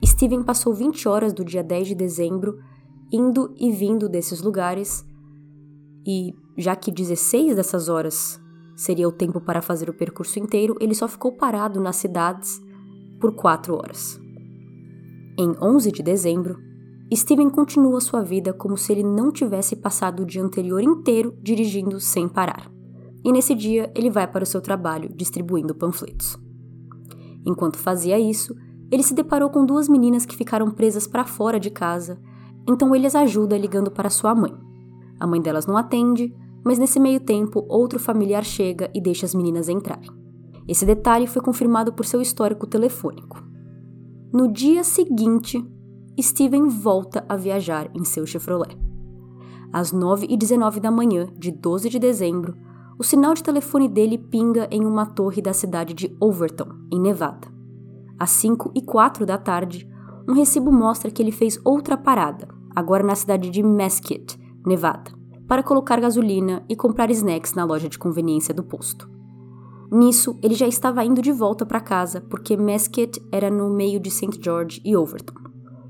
Steven 0.04 0.42
passou 0.42 0.74
20 0.74 1.08
horas 1.08 1.32
do 1.32 1.44
dia 1.44 1.62
10 1.62 1.88
de 1.88 1.94
dezembro 1.94 2.58
indo 3.12 3.54
e 3.58 3.70
vindo 3.70 4.08
desses 4.08 4.40
lugares, 4.40 5.04
e 6.06 6.34
já 6.60 6.76
que 6.76 6.92
16 6.92 7.56
dessas 7.56 7.88
horas 7.88 8.40
seria 8.76 9.08
o 9.08 9.12
tempo 9.12 9.40
para 9.40 9.60
fazer 9.60 9.90
o 9.90 9.94
percurso 9.94 10.38
inteiro, 10.38 10.76
ele 10.80 10.94
só 10.94 11.08
ficou 11.08 11.32
parado 11.32 11.80
nas 11.80 11.96
cidades 11.96 12.60
por 13.20 13.34
quatro 13.34 13.74
horas. 13.74 14.20
Em 15.38 15.54
11 15.60 15.92
de 15.92 16.02
dezembro, 16.02 16.58
Steven 17.12 17.50
continua 17.50 18.00
sua 18.00 18.22
vida 18.22 18.52
como 18.52 18.76
se 18.76 18.92
ele 18.92 19.02
não 19.02 19.32
tivesse 19.32 19.74
passado 19.74 20.22
o 20.22 20.26
dia 20.26 20.42
anterior 20.42 20.82
inteiro 20.82 21.36
dirigindo 21.42 21.98
sem 21.98 22.28
parar. 22.28 22.70
e 23.22 23.30
nesse 23.32 23.54
dia 23.54 23.92
ele 23.94 24.08
vai 24.08 24.26
para 24.26 24.44
o 24.44 24.46
seu 24.46 24.62
trabalho 24.62 25.10
distribuindo 25.14 25.74
panfletos. 25.74 26.38
Enquanto 27.44 27.76
fazia 27.76 28.18
isso, 28.18 28.54
ele 28.90 29.02
se 29.02 29.12
deparou 29.12 29.50
com 29.50 29.66
duas 29.66 29.88
meninas 29.88 30.24
que 30.24 30.34
ficaram 30.34 30.70
presas 30.70 31.06
para 31.06 31.26
fora 31.26 31.60
de 31.60 31.70
casa, 31.70 32.18
então 32.66 32.94
ele 32.94 33.06
as 33.06 33.14
ajuda 33.14 33.58
ligando 33.58 33.90
para 33.90 34.08
sua 34.08 34.34
mãe. 34.34 34.54
A 35.18 35.26
mãe 35.26 35.40
delas 35.40 35.66
não 35.66 35.76
atende, 35.76 36.34
mas 36.64 36.78
nesse 36.78 37.00
meio 37.00 37.20
tempo 37.20 37.64
outro 37.68 37.98
familiar 37.98 38.44
chega 38.44 38.90
e 38.94 39.00
deixa 39.00 39.26
as 39.26 39.34
meninas 39.34 39.68
entrarem. 39.68 40.10
Esse 40.68 40.86
detalhe 40.86 41.26
foi 41.26 41.42
confirmado 41.42 41.92
por 41.92 42.06
seu 42.06 42.20
histórico 42.20 42.66
telefônico. 42.66 43.42
No 44.32 44.46
dia 44.46 44.84
seguinte, 44.84 45.64
Steven 46.20 46.68
volta 46.68 47.24
a 47.28 47.36
viajar 47.36 47.90
em 47.94 48.04
seu 48.04 48.26
Chevrolet. 48.26 48.76
Às 49.72 49.92
9h19 49.92 50.80
da 50.80 50.90
manhã 50.90 51.28
de 51.38 51.50
12 51.50 51.88
de 51.88 51.98
dezembro, 51.98 52.56
o 52.98 53.02
sinal 53.02 53.34
de 53.34 53.42
telefone 53.42 53.88
dele 53.88 54.18
pinga 54.18 54.68
em 54.70 54.84
uma 54.84 55.06
torre 55.06 55.40
da 55.40 55.52
cidade 55.52 55.94
de 55.94 56.14
Overton, 56.20 56.68
em 56.92 57.00
Nevada. 57.00 57.48
Às 58.18 58.30
5 58.30 58.72
e 58.74 58.82
4 58.82 59.24
da 59.24 59.38
tarde, 59.38 59.88
um 60.28 60.34
recibo 60.34 60.70
mostra 60.70 61.10
que 61.10 61.22
ele 61.22 61.32
fez 61.32 61.58
outra 61.64 61.96
parada, 61.96 62.48
agora 62.76 63.02
na 63.02 63.14
cidade 63.14 63.48
de 63.48 63.62
Mesquite, 63.62 64.38
Nevada, 64.66 65.10
para 65.50 65.64
colocar 65.64 66.00
gasolina 66.00 66.64
e 66.68 66.76
comprar 66.76 67.10
snacks 67.10 67.54
na 67.54 67.64
loja 67.64 67.88
de 67.88 67.98
conveniência 67.98 68.54
do 68.54 68.62
posto. 68.62 69.10
Nisso, 69.90 70.38
ele 70.40 70.54
já 70.54 70.68
estava 70.68 71.04
indo 71.04 71.20
de 71.20 71.32
volta 71.32 71.66
para 71.66 71.80
casa 71.80 72.20
porque 72.20 72.56
Mesquite 72.56 73.20
era 73.32 73.50
no 73.50 73.68
meio 73.68 73.98
de 73.98 74.12
St. 74.12 74.38
George 74.40 74.80
e 74.84 74.96
Overton. 74.96 75.34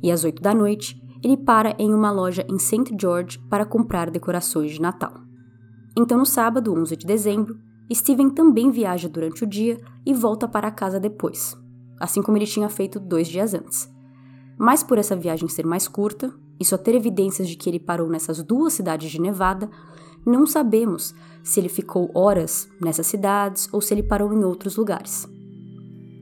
E 0.02 0.10
às 0.10 0.24
8 0.24 0.40
da 0.40 0.54
noite, 0.54 0.98
ele 1.22 1.36
para 1.36 1.76
em 1.78 1.92
uma 1.92 2.10
loja 2.10 2.42
em 2.48 2.58
St. 2.58 2.96
George 2.98 3.38
para 3.50 3.66
comprar 3.66 4.10
decorações 4.10 4.70
de 4.70 4.80
Natal. 4.80 5.12
Então, 5.94 6.16
no 6.16 6.24
sábado, 6.24 6.72
11 6.72 6.96
de 6.96 7.06
dezembro, 7.06 7.58
Steven 7.92 8.30
também 8.30 8.70
viaja 8.70 9.10
durante 9.10 9.44
o 9.44 9.46
dia 9.46 9.78
e 10.06 10.14
volta 10.14 10.48
para 10.48 10.70
casa 10.70 10.98
depois, 10.98 11.54
assim 12.00 12.22
como 12.22 12.38
ele 12.38 12.46
tinha 12.46 12.70
feito 12.70 12.98
dois 12.98 13.28
dias 13.28 13.52
antes. 13.52 13.92
Mas 14.58 14.82
por 14.82 14.96
essa 14.96 15.14
viagem 15.14 15.50
ser 15.50 15.66
mais 15.66 15.86
curta 15.86 16.32
e 16.60 16.64
só 16.64 16.76
ter 16.76 16.94
evidências 16.94 17.48
de 17.48 17.56
que 17.56 17.70
ele 17.70 17.80
parou 17.80 18.08
nessas 18.08 18.42
duas 18.42 18.74
cidades 18.74 19.10
de 19.10 19.20
Nevada, 19.20 19.70
não 20.24 20.46
sabemos 20.46 21.14
se 21.42 21.58
ele 21.58 21.70
ficou 21.70 22.10
horas 22.14 22.68
nessas 22.78 23.06
cidades 23.06 23.68
ou 23.72 23.80
se 23.80 23.94
ele 23.94 24.02
parou 24.02 24.32
em 24.34 24.44
outros 24.44 24.76
lugares. 24.76 25.26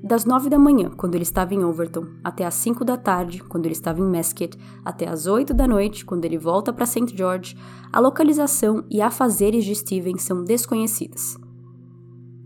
Das 0.02 0.24
nove 0.24 0.48
da 0.48 0.58
manhã, 0.58 0.90
quando 0.90 1.16
ele 1.16 1.24
estava 1.24 1.54
em 1.54 1.64
Overton, 1.64 2.06
até 2.22 2.46
as 2.46 2.54
cinco 2.54 2.84
da 2.84 2.96
tarde, 2.96 3.42
quando 3.42 3.66
ele 3.66 3.72
estava 3.72 4.00
em 4.00 4.08
Mesquite, 4.08 4.56
até 4.84 5.08
as 5.08 5.26
oito 5.26 5.52
da 5.52 5.66
noite, 5.66 6.04
quando 6.04 6.24
ele 6.24 6.38
volta 6.38 6.72
para 6.72 6.86
St. 6.86 7.16
George, 7.16 7.56
a 7.92 7.98
localização 7.98 8.84
e 8.88 9.02
afazeres 9.02 9.64
de 9.64 9.74
Steven 9.74 10.16
são 10.16 10.44
desconhecidas. 10.44 11.36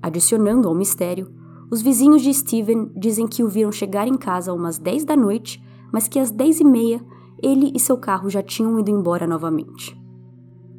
Adicionando 0.03 0.67
ao 0.67 0.75
mistério, 0.75 1.31
os 1.71 1.83
vizinhos 1.83 2.23
de 2.23 2.33
Steven 2.33 2.91
dizem 2.97 3.27
que 3.27 3.45
o 3.45 3.49
viram 3.49 3.71
chegar 3.71 4.09
em 4.09 4.17
casa 4.17 4.55
umas 4.55 4.79
dez 4.79 5.05
da 5.05 5.17
noite, 5.17 5.63
mas 5.93 6.09
que 6.09 6.19
às 6.19 6.31
dez 6.31 6.59
e 6.59 6.65
meia 6.65 7.05
ele 7.43 7.73
e 7.75 7.81
seu 7.81 7.97
carro 7.99 8.31
já 8.31 8.43
tinham 8.43 8.79
ido 8.79 8.91
embora 8.91 9.27
novamente. 9.27 10.01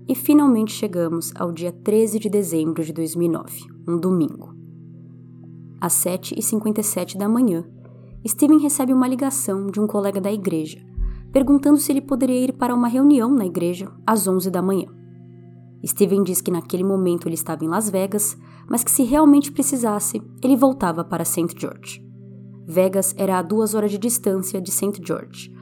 E 0.08 0.15
finalmente 0.15 0.72
chegamos 0.72 1.34
ao 1.36 1.51
dia 1.51 1.72
13 1.72 2.20
de 2.20 2.29
dezembro 2.29 2.84
de 2.84 2.93
2009, 2.93 3.65
um 3.88 3.98
domingo. 3.98 4.53
Às 5.79 5.93
7h57 5.93 7.17
da 7.17 7.27
manhã, 7.27 7.65
Steven 8.25 8.60
recebe 8.60 8.93
uma 8.93 9.08
ligação 9.08 9.67
de 9.67 9.82
um 9.82 9.88
colega 9.88 10.22
da 10.22 10.32
igreja, 10.32 10.79
perguntando 11.32 11.77
se 11.77 11.91
ele 11.91 12.01
poderia 12.01 12.46
ir 12.46 12.53
para 12.53 12.74
uma 12.74 12.88
reunião 12.88 13.29
na 13.29 13.46
igreja 13.46 13.91
às 14.08 14.27
11 14.27 14.50
da 14.50 14.62
manhã. 14.62 14.88
Steven 15.86 16.24
diz 16.24 16.39
que 16.39 16.51
naquele 16.51 16.84
momento 16.84 17.27
ele 17.27 17.36
estava 17.36 17.65
em 17.65 17.67
Las 17.67 17.89
Vegas, 17.89 18.38
mas 18.70 18.84
que 18.84 18.91
se 18.91 19.03
realmente 19.03 19.51
precisasse, 19.51 20.22
ele 20.41 20.55
voltava 20.55 21.03
para 21.03 21.25
St. 21.25 21.53
George. 21.58 22.01
Vegas 22.65 23.13
era 23.17 23.38
a 23.38 23.41
duas 23.41 23.74
horas 23.74 23.91
de 23.91 23.98
distância 23.98 24.62
de 24.62 24.72
St. 24.72 25.01
George, 25.05 25.52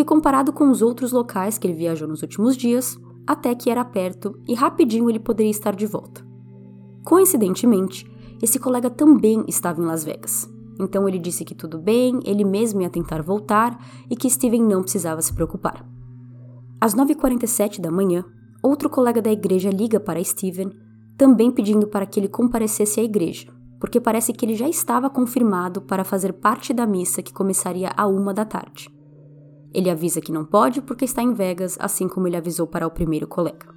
que 0.00 0.04
comparado 0.04 0.50
com 0.50 0.70
os 0.70 0.80
outros 0.80 1.12
locais 1.12 1.58
que 1.58 1.66
ele 1.66 1.74
viajou 1.74 2.08
nos 2.08 2.22
últimos 2.22 2.56
dias, 2.56 2.98
até 3.26 3.54
que 3.54 3.68
era 3.68 3.84
perto 3.84 4.34
e 4.48 4.54
rapidinho 4.54 5.10
ele 5.10 5.20
poderia 5.20 5.50
estar 5.50 5.76
de 5.76 5.86
volta. 5.86 6.26
Coincidentemente, 7.04 8.10
esse 8.42 8.58
colega 8.58 8.88
também 8.88 9.44
estava 9.46 9.80
em 9.80 9.84
Las 9.84 10.02
Vegas. 10.02 10.50
Então 10.80 11.06
ele 11.06 11.18
disse 11.18 11.44
que 11.44 11.54
tudo 11.54 11.78
bem, 11.78 12.18
ele 12.24 12.44
mesmo 12.44 12.80
ia 12.80 12.88
tentar 12.88 13.20
voltar 13.20 13.78
e 14.08 14.16
que 14.16 14.30
Steven 14.30 14.62
não 14.62 14.80
precisava 14.80 15.20
se 15.20 15.34
preocupar. 15.34 15.86
Às 16.80 16.94
9h47 16.94 17.78
da 17.78 17.90
manhã, 17.90 18.24
outro 18.62 18.88
colega 18.88 19.20
da 19.20 19.30
igreja 19.30 19.68
liga 19.68 20.00
para 20.00 20.24
Steven, 20.24 20.70
também 21.18 21.50
pedindo 21.50 21.86
para 21.86 22.06
que 22.06 22.18
ele 22.18 22.28
comparecesse 22.28 23.00
à 23.00 23.02
igreja, 23.02 23.52
porque 23.78 24.00
parece 24.00 24.32
que 24.32 24.46
ele 24.46 24.54
já 24.54 24.66
estava 24.66 25.10
confirmado 25.10 25.82
para 25.82 26.04
fazer 26.04 26.32
parte 26.32 26.72
da 26.72 26.86
missa 26.86 27.22
que 27.22 27.34
começaria 27.34 27.92
à 27.94 28.06
uma 28.06 28.32
da 28.32 28.46
tarde. 28.46 28.88
Ele 29.72 29.90
avisa 29.90 30.20
que 30.20 30.32
não 30.32 30.44
pode 30.44 30.82
porque 30.82 31.04
está 31.04 31.22
em 31.22 31.32
Vegas, 31.32 31.76
assim 31.80 32.08
como 32.08 32.26
ele 32.26 32.36
avisou 32.36 32.66
para 32.66 32.86
o 32.86 32.90
primeiro 32.90 33.26
colega. 33.26 33.72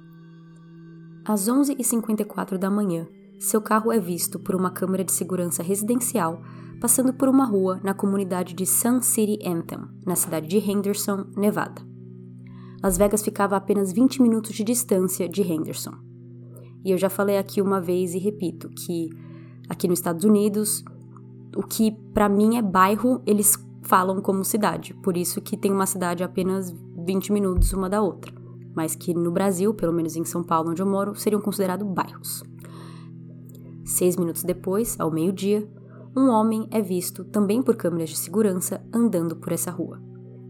Às 1.24 1.48
11h54 1.48 2.58
da 2.58 2.70
manhã, 2.70 3.06
seu 3.38 3.60
carro 3.60 3.92
é 3.92 3.98
visto 3.98 4.38
por 4.38 4.54
uma 4.54 4.70
câmera 4.70 5.04
de 5.04 5.12
segurança 5.12 5.62
residencial 5.62 6.42
passando 6.84 7.14
por 7.14 7.30
uma 7.30 7.46
rua 7.46 7.80
na 7.82 7.94
comunidade 7.94 8.52
de 8.52 8.66
Sun 8.66 9.00
City 9.00 9.38
Anthem, 9.48 9.78
na 10.04 10.14
cidade 10.14 10.46
de 10.46 10.58
Henderson, 10.58 11.24
Nevada. 11.34 11.80
Las 12.82 12.98
Vegas 12.98 13.22
ficava 13.22 13.54
a 13.54 13.56
apenas 13.56 13.90
20 13.90 14.20
minutos 14.20 14.54
de 14.54 14.62
distância 14.62 15.26
de 15.26 15.40
Henderson. 15.40 15.94
E 16.84 16.90
eu 16.90 16.98
já 16.98 17.08
falei 17.08 17.38
aqui 17.38 17.62
uma 17.62 17.80
vez 17.80 18.14
e 18.14 18.18
repito 18.18 18.68
que 18.68 19.08
aqui 19.66 19.88
nos 19.88 19.98
Estados 19.98 20.24
Unidos, 20.24 20.84
o 21.56 21.62
que 21.62 21.90
para 22.12 22.28
mim 22.28 22.58
é 22.58 22.62
bairro, 22.62 23.22
eles 23.24 23.56
falam 23.84 24.20
como 24.20 24.44
cidade, 24.44 24.94
por 24.94 25.16
isso 25.16 25.40
que 25.40 25.56
tem 25.56 25.70
uma 25.70 25.86
cidade 25.86 26.24
apenas 26.24 26.74
20 27.04 27.32
minutos 27.32 27.72
uma 27.72 27.88
da 27.88 28.02
outra, 28.02 28.32
mas 28.74 28.94
que 28.94 29.14
no 29.14 29.30
Brasil, 29.30 29.74
pelo 29.74 29.92
menos 29.92 30.16
em 30.16 30.24
São 30.24 30.42
Paulo, 30.42 30.70
onde 30.70 30.82
eu 30.82 30.86
moro, 30.86 31.14
seriam 31.14 31.40
considerados 31.40 31.86
bairros. 31.86 32.42
Seis 33.84 34.16
minutos 34.16 34.42
depois, 34.42 34.98
ao 34.98 35.10
meio-dia, 35.10 35.68
um 36.16 36.28
homem 36.30 36.66
é 36.70 36.80
visto, 36.80 37.24
também 37.24 37.62
por 37.62 37.76
câmeras 37.76 38.10
de 38.10 38.16
segurança, 38.16 38.82
andando 38.92 39.36
por 39.36 39.52
essa 39.52 39.70
rua. 39.70 40.00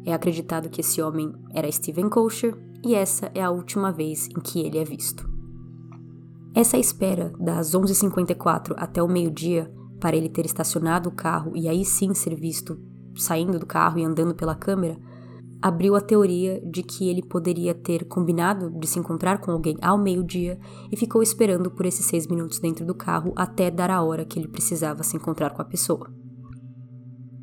É 0.04 0.12
acreditado 0.12 0.68
que 0.68 0.80
esse 0.80 1.02
homem 1.02 1.32
era 1.52 1.70
Steven 1.70 2.08
Kosher 2.08 2.56
e 2.84 2.94
essa 2.94 3.30
é 3.34 3.42
a 3.42 3.50
última 3.50 3.90
vez 3.90 4.28
em 4.28 4.40
que 4.40 4.60
ele 4.60 4.78
é 4.78 4.84
visto. 4.84 5.28
Essa 6.54 6.78
espera 6.78 7.32
das 7.40 7.74
11h54 7.74 8.74
até 8.76 9.02
o 9.02 9.08
meio-dia 9.08 9.72
para 9.98 10.16
ele 10.16 10.28
ter 10.28 10.44
estacionado 10.44 11.08
o 11.08 11.12
carro 11.12 11.52
e 11.56 11.66
aí 11.66 11.84
sim 11.84 12.14
ser 12.14 12.36
visto 12.36 12.78
saindo 13.16 13.58
do 13.58 13.66
carro 13.66 13.98
e 13.98 14.04
andando 14.04 14.34
pela 14.34 14.54
câmera, 14.54 14.98
abriu 15.60 15.96
a 15.96 16.00
teoria 16.00 16.60
de 16.60 16.82
que 16.82 17.08
ele 17.08 17.22
poderia 17.22 17.74
ter 17.74 18.04
combinado 18.04 18.70
de 18.78 18.86
se 18.86 18.98
encontrar 18.98 19.38
com 19.38 19.50
alguém 19.50 19.78
ao 19.80 19.96
meio-dia 19.96 20.58
e 20.92 20.96
ficou 20.96 21.22
esperando 21.22 21.70
por 21.70 21.86
esses 21.86 22.04
seis 22.04 22.26
minutos 22.26 22.58
dentro 22.58 22.84
do 22.84 22.94
carro 22.94 23.32
até 23.34 23.70
dar 23.70 23.90
a 23.90 24.02
hora 24.02 24.26
que 24.26 24.38
ele 24.38 24.48
precisava 24.48 25.02
se 25.02 25.16
encontrar 25.16 25.50
com 25.50 25.62
a 25.62 25.64
pessoa. 25.64 26.12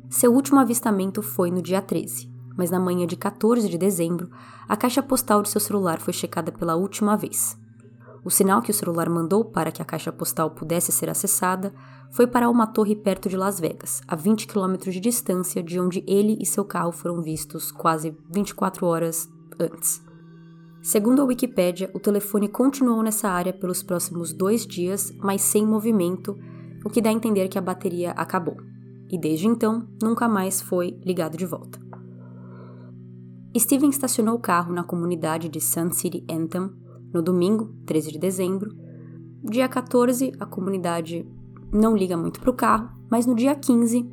Seu 0.08 0.32
último 0.32 0.60
avistamento 0.60 1.20
foi 1.22 1.50
no 1.50 1.62
dia 1.62 1.82
13, 1.82 2.30
mas 2.56 2.70
na 2.70 2.78
manhã 2.78 3.06
de 3.06 3.16
14 3.16 3.68
de 3.68 3.78
dezembro, 3.78 4.30
a 4.68 4.76
caixa 4.76 5.02
postal 5.02 5.42
de 5.42 5.48
seu 5.48 5.60
celular 5.60 5.98
foi 5.98 6.12
checada 6.12 6.52
pela 6.52 6.76
última 6.76 7.16
vez. 7.16 7.56
O 8.24 8.30
sinal 8.30 8.62
que 8.62 8.70
o 8.70 8.74
celular 8.74 9.08
mandou 9.08 9.44
para 9.44 9.72
que 9.72 9.82
a 9.82 9.84
caixa 9.84 10.12
postal 10.12 10.50
pudesse 10.50 10.92
ser 10.92 11.10
acessada 11.10 11.74
foi 12.12 12.26
para 12.26 12.48
uma 12.48 12.66
torre 12.66 12.94
perto 12.94 13.28
de 13.28 13.36
Las 13.36 13.58
Vegas, 13.58 14.00
a 14.06 14.14
20 14.14 14.46
quilômetros 14.46 14.94
de 14.94 15.00
distância 15.00 15.62
de 15.62 15.80
onde 15.80 16.04
ele 16.06 16.38
e 16.40 16.46
seu 16.46 16.64
carro 16.64 16.92
foram 16.92 17.20
vistos 17.20 17.72
quase 17.72 18.16
24 18.30 18.86
horas 18.86 19.28
antes. 19.58 20.02
Segundo 20.80 21.22
a 21.22 21.24
Wikipédia, 21.24 21.90
o 21.94 22.00
telefone 22.00 22.48
continuou 22.48 23.02
nessa 23.02 23.28
área 23.28 23.52
pelos 23.52 23.82
próximos 23.82 24.32
dois 24.32 24.66
dias, 24.66 25.12
mas 25.18 25.40
sem 25.40 25.66
movimento, 25.66 26.36
o 26.84 26.90
que 26.90 27.00
dá 27.00 27.10
a 27.10 27.12
entender 27.12 27.48
que 27.48 27.58
a 27.58 27.62
bateria 27.62 28.12
acabou. 28.12 28.56
E 29.08 29.18
desde 29.18 29.46
então, 29.46 29.86
nunca 30.02 30.28
mais 30.28 30.60
foi 30.60 30.98
ligado 31.04 31.36
de 31.36 31.46
volta. 31.46 31.80
Steven 33.56 33.90
estacionou 33.90 34.36
o 34.36 34.40
carro 34.40 34.72
na 34.72 34.82
comunidade 34.82 35.48
de 35.48 35.60
Sun 35.60 35.92
City 35.92 36.24
Anthem 36.28 36.81
no 37.12 37.22
domingo, 37.22 37.74
13 37.86 38.12
de 38.12 38.18
dezembro. 38.18 38.74
Dia 39.42 39.68
14, 39.68 40.32
a 40.38 40.46
comunidade 40.46 41.26
não 41.72 41.96
liga 41.96 42.16
muito 42.16 42.40
para 42.40 42.50
o 42.50 42.54
carro, 42.54 42.90
mas 43.10 43.26
no 43.26 43.34
dia 43.34 43.54
15, 43.54 44.08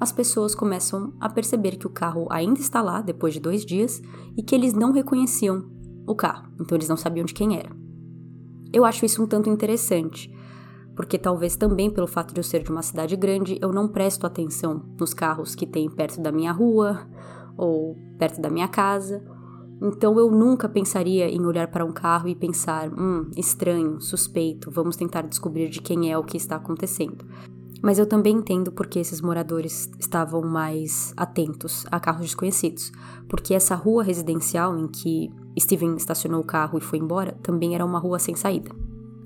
as 0.00 0.12
pessoas 0.12 0.54
começam 0.54 1.12
a 1.20 1.28
perceber 1.28 1.76
que 1.76 1.86
o 1.86 1.90
carro 1.90 2.26
ainda 2.30 2.60
está 2.60 2.82
lá 2.82 3.00
depois 3.00 3.34
de 3.34 3.40
dois 3.40 3.64
dias 3.64 4.02
e 4.36 4.42
que 4.42 4.54
eles 4.54 4.72
não 4.72 4.92
reconheciam 4.92 5.70
o 6.06 6.14
carro, 6.14 6.50
então 6.60 6.76
eles 6.76 6.88
não 6.88 6.96
sabiam 6.96 7.24
de 7.24 7.32
quem 7.32 7.56
era. 7.56 7.70
Eu 8.72 8.84
acho 8.84 9.04
isso 9.04 9.22
um 9.22 9.26
tanto 9.26 9.48
interessante, 9.48 10.28
porque 10.96 11.18
talvez 11.18 11.56
também 11.56 11.90
pelo 11.90 12.06
fato 12.06 12.34
de 12.34 12.40
eu 12.40 12.44
ser 12.44 12.62
de 12.62 12.70
uma 12.70 12.82
cidade 12.82 13.14
grande, 13.16 13.58
eu 13.60 13.72
não 13.72 13.86
presto 13.86 14.26
atenção 14.26 14.84
nos 14.98 15.14
carros 15.14 15.54
que 15.54 15.66
tem 15.66 15.88
perto 15.88 16.20
da 16.20 16.32
minha 16.32 16.52
rua 16.52 17.06
ou 17.56 17.96
perto 18.18 18.40
da 18.40 18.50
minha 18.50 18.68
casa. 18.68 19.22
Então 19.84 20.16
eu 20.16 20.30
nunca 20.30 20.68
pensaria 20.68 21.28
em 21.28 21.44
olhar 21.44 21.66
para 21.66 21.84
um 21.84 21.90
carro 21.90 22.28
e 22.28 22.36
pensar, 22.36 22.88
hum, 22.88 23.28
estranho, 23.36 24.00
suspeito, 24.00 24.70
vamos 24.70 24.94
tentar 24.94 25.22
descobrir 25.22 25.68
de 25.68 25.82
quem 25.82 26.12
é 26.12 26.16
o 26.16 26.22
que 26.22 26.36
está 26.36 26.54
acontecendo. 26.54 27.24
Mas 27.82 27.98
eu 27.98 28.06
também 28.06 28.36
entendo 28.36 28.70
porque 28.70 29.00
esses 29.00 29.20
moradores 29.20 29.90
estavam 29.98 30.40
mais 30.42 31.12
atentos 31.16 31.84
a 31.90 31.98
carros 31.98 32.26
desconhecidos, 32.26 32.92
porque 33.28 33.54
essa 33.54 33.74
rua 33.74 34.04
residencial 34.04 34.78
em 34.78 34.86
que 34.86 35.32
Steven 35.58 35.96
estacionou 35.96 36.42
o 36.42 36.46
carro 36.46 36.78
e 36.78 36.80
foi 36.80 37.00
embora 37.00 37.36
também 37.42 37.74
era 37.74 37.84
uma 37.84 37.98
rua 37.98 38.20
sem 38.20 38.36
saída. 38.36 38.70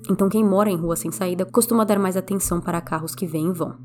Então 0.09 0.27
quem 0.27 0.43
mora 0.43 0.71
em 0.71 0.75
rua 0.75 0.95
sem 0.95 1.11
saída 1.11 1.45
costuma 1.45 1.83
dar 1.83 1.99
mais 1.99 2.17
atenção 2.17 2.59
para 2.59 2.81
carros 2.81 3.13
que 3.13 3.27
vêm 3.27 3.49
e 3.49 3.53
vão. 3.53 3.77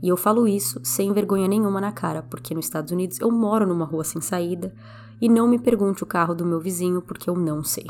E 0.00 0.08
eu 0.08 0.16
falo 0.16 0.46
isso 0.46 0.80
sem 0.84 1.12
vergonha 1.12 1.48
nenhuma 1.48 1.80
na 1.80 1.90
cara, 1.90 2.22
porque 2.22 2.54
nos 2.54 2.66
Estados 2.66 2.92
Unidos 2.92 3.20
eu 3.20 3.30
moro 3.30 3.66
numa 3.66 3.84
rua 3.84 4.04
sem 4.04 4.20
saída 4.20 4.72
e 5.22 5.28
não 5.28 5.46
me 5.46 5.56
pergunte 5.56 6.02
o 6.02 6.06
carro 6.06 6.34
do 6.34 6.44
meu 6.44 6.58
vizinho 6.58 7.00
porque 7.00 7.30
eu 7.30 7.36
não 7.36 7.62
sei. 7.62 7.86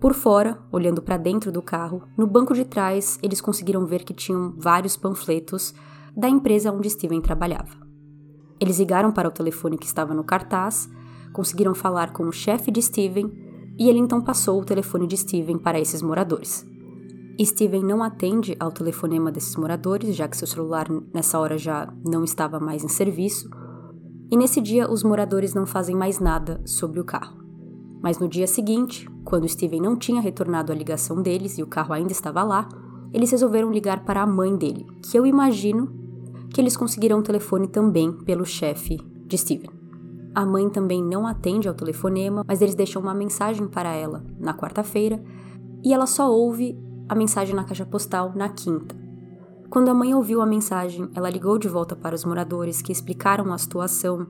Por 0.00 0.12
fora, 0.12 0.58
olhando 0.72 1.00
para 1.00 1.16
dentro 1.16 1.52
do 1.52 1.62
carro, 1.62 2.02
no 2.18 2.26
banco 2.26 2.52
de 2.52 2.64
trás 2.64 3.16
eles 3.22 3.40
conseguiram 3.40 3.86
ver 3.86 4.02
que 4.02 4.12
tinham 4.12 4.52
vários 4.58 4.96
panfletos 4.96 5.72
da 6.16 6.28
empresa 6.28 6.72
onde 6.72 6.90
Steven 6.90 7.20
trabalhava. 7.20 7.86
Eles 8.58 8.80
ligaram 8.80 9.12
para 9.12 9.28
o 9.28 9.30
telefone 9.30 9.78
que 9.78 9.86
estava 9.86 10.14
no 10.14 10.24
cartaz, 10.24 10.90
conseguiram 11.32 11.76
falar 11.76 12.12
com 12.12 12.24
o 12.24 12.32
chefe 12.32 12.72
de 12.72 12.82
Steven 12.82 13.30
e 13.78 13.88
ele 13.88 14.00
então 14.00 14.20
passou 14.20 14.60
o 14.60 14.64
telefone 14.64 15.06
de 15.06 15.16
Steven 15.16 15.58
para 15.58 15.78
esses 15.78 16.02
moradores. 16.02 16.66
Steven 17.40 17.84
não 17.84 18.02
atende 18.02 18.56
ao 18.58 18.72
telefonema 18.72 19.30
desses 19.30 19.54
moradores, 19.54 20.16
já 20.16 20.26
que 20.26 20.36
seu 20.36 20.46
celular 20.46 20.88
nessa 21.14 21.38
hora 21.38 21.56
já 21.56 21.92
não 22.04 22.24
estava 22.24 22.58
mais 22.58 22.82
em 22.82 22.88
serviço, 22.88 23.48
e 24.30 24.36
nesse 24.36 24.60
dia 24.60 24.90
os 24.90 25.02
moradores 25.02 25.54
não 25.54 25.66
fazem 25.66 25.94
mais 25.94 26.18
nada 26.18 26.60
sobre 26.64 27.00
o 27.00 27.04
carro. 27.04 27.36
Mas 28.02 28.18
no 28.18 28.28
dia 28.28 28.46
seguinte, 28.46 29.08
quando 29.24 29.48
Steven 29.48 29.80
não 29.80 29.96
tinha 29.96 30.20
retornado 30.20 30.72
a 30.72 30.74
ligação 30.74 31.22
deles 31.22 31.58
e 31.58 31.62
o 31.62 31.66
carro 31.66 31.92
ainda 31.92 32.12
estava 32.12 32.42
lá, 32.42 32.68
eles 33.12 33.30
resolveram 33.30 33.70
ligar 33.70 34.04
para 34.04 34.22
a 34.22 34.26
mãe 34.26 34.56
dele, 34.56 34.86
que 35.02 35.18
eu 35.18 35.26
imagino 35.26 35.92
que 36.52 36.60
eles 36.60 36.76
conseguiram 36.76 37.18
o 37.18 37.22
telefone 37.22 37.68
também 37.68 38.12
pelo 38.12 38.44
chefe 38.44 38.98
de 39.26 39.38
Steven. 39.38 39.70
A 40.34 40.44
mãe 40.44 40.68
também 40.68 41.02
não 41.02 41.26
atende 41.26 41.66
ao 41.66 41.74
telefonema, 41.74 42.44
mas 42.46 42.60
eles 42.60 42.74
deixam 42.74 43.00
uma 43.00 43.14
mensagem 43.14 43.66
para 43.66 43.92
ela 43.92 44.24
na 44.38 44.52
quarta-feira 44.52 45.22
e 45.82 45.92
ela 45.92 46.06
só 46.06 46.30
ouve 46.30 46.78
a 47.08 47.14
mensagem 47.14 47.54
na 47.54 47.64
caixa 47.64 47.86
postal 47.86 48.32
na 48.34 48.48
quinta. 48.48 49.05
Quando 49.68 49.88
a 49.88 49.94
mãe 49.94 50.14
ouviu 50.14 50.40
a 50.40 50.46
mensagem, 50.46 51.08
ela 51.14 51.30
ligou 51.30 51.58
de 51.58 51.68
volta 51.68 51.96
para 51.96 52.14
os 52.14 52.24
moradores 52.24 52.80
que 52.80 52.92
explicaram 52.92 53.52
a 53.52 53.58
situação 53.58 54.26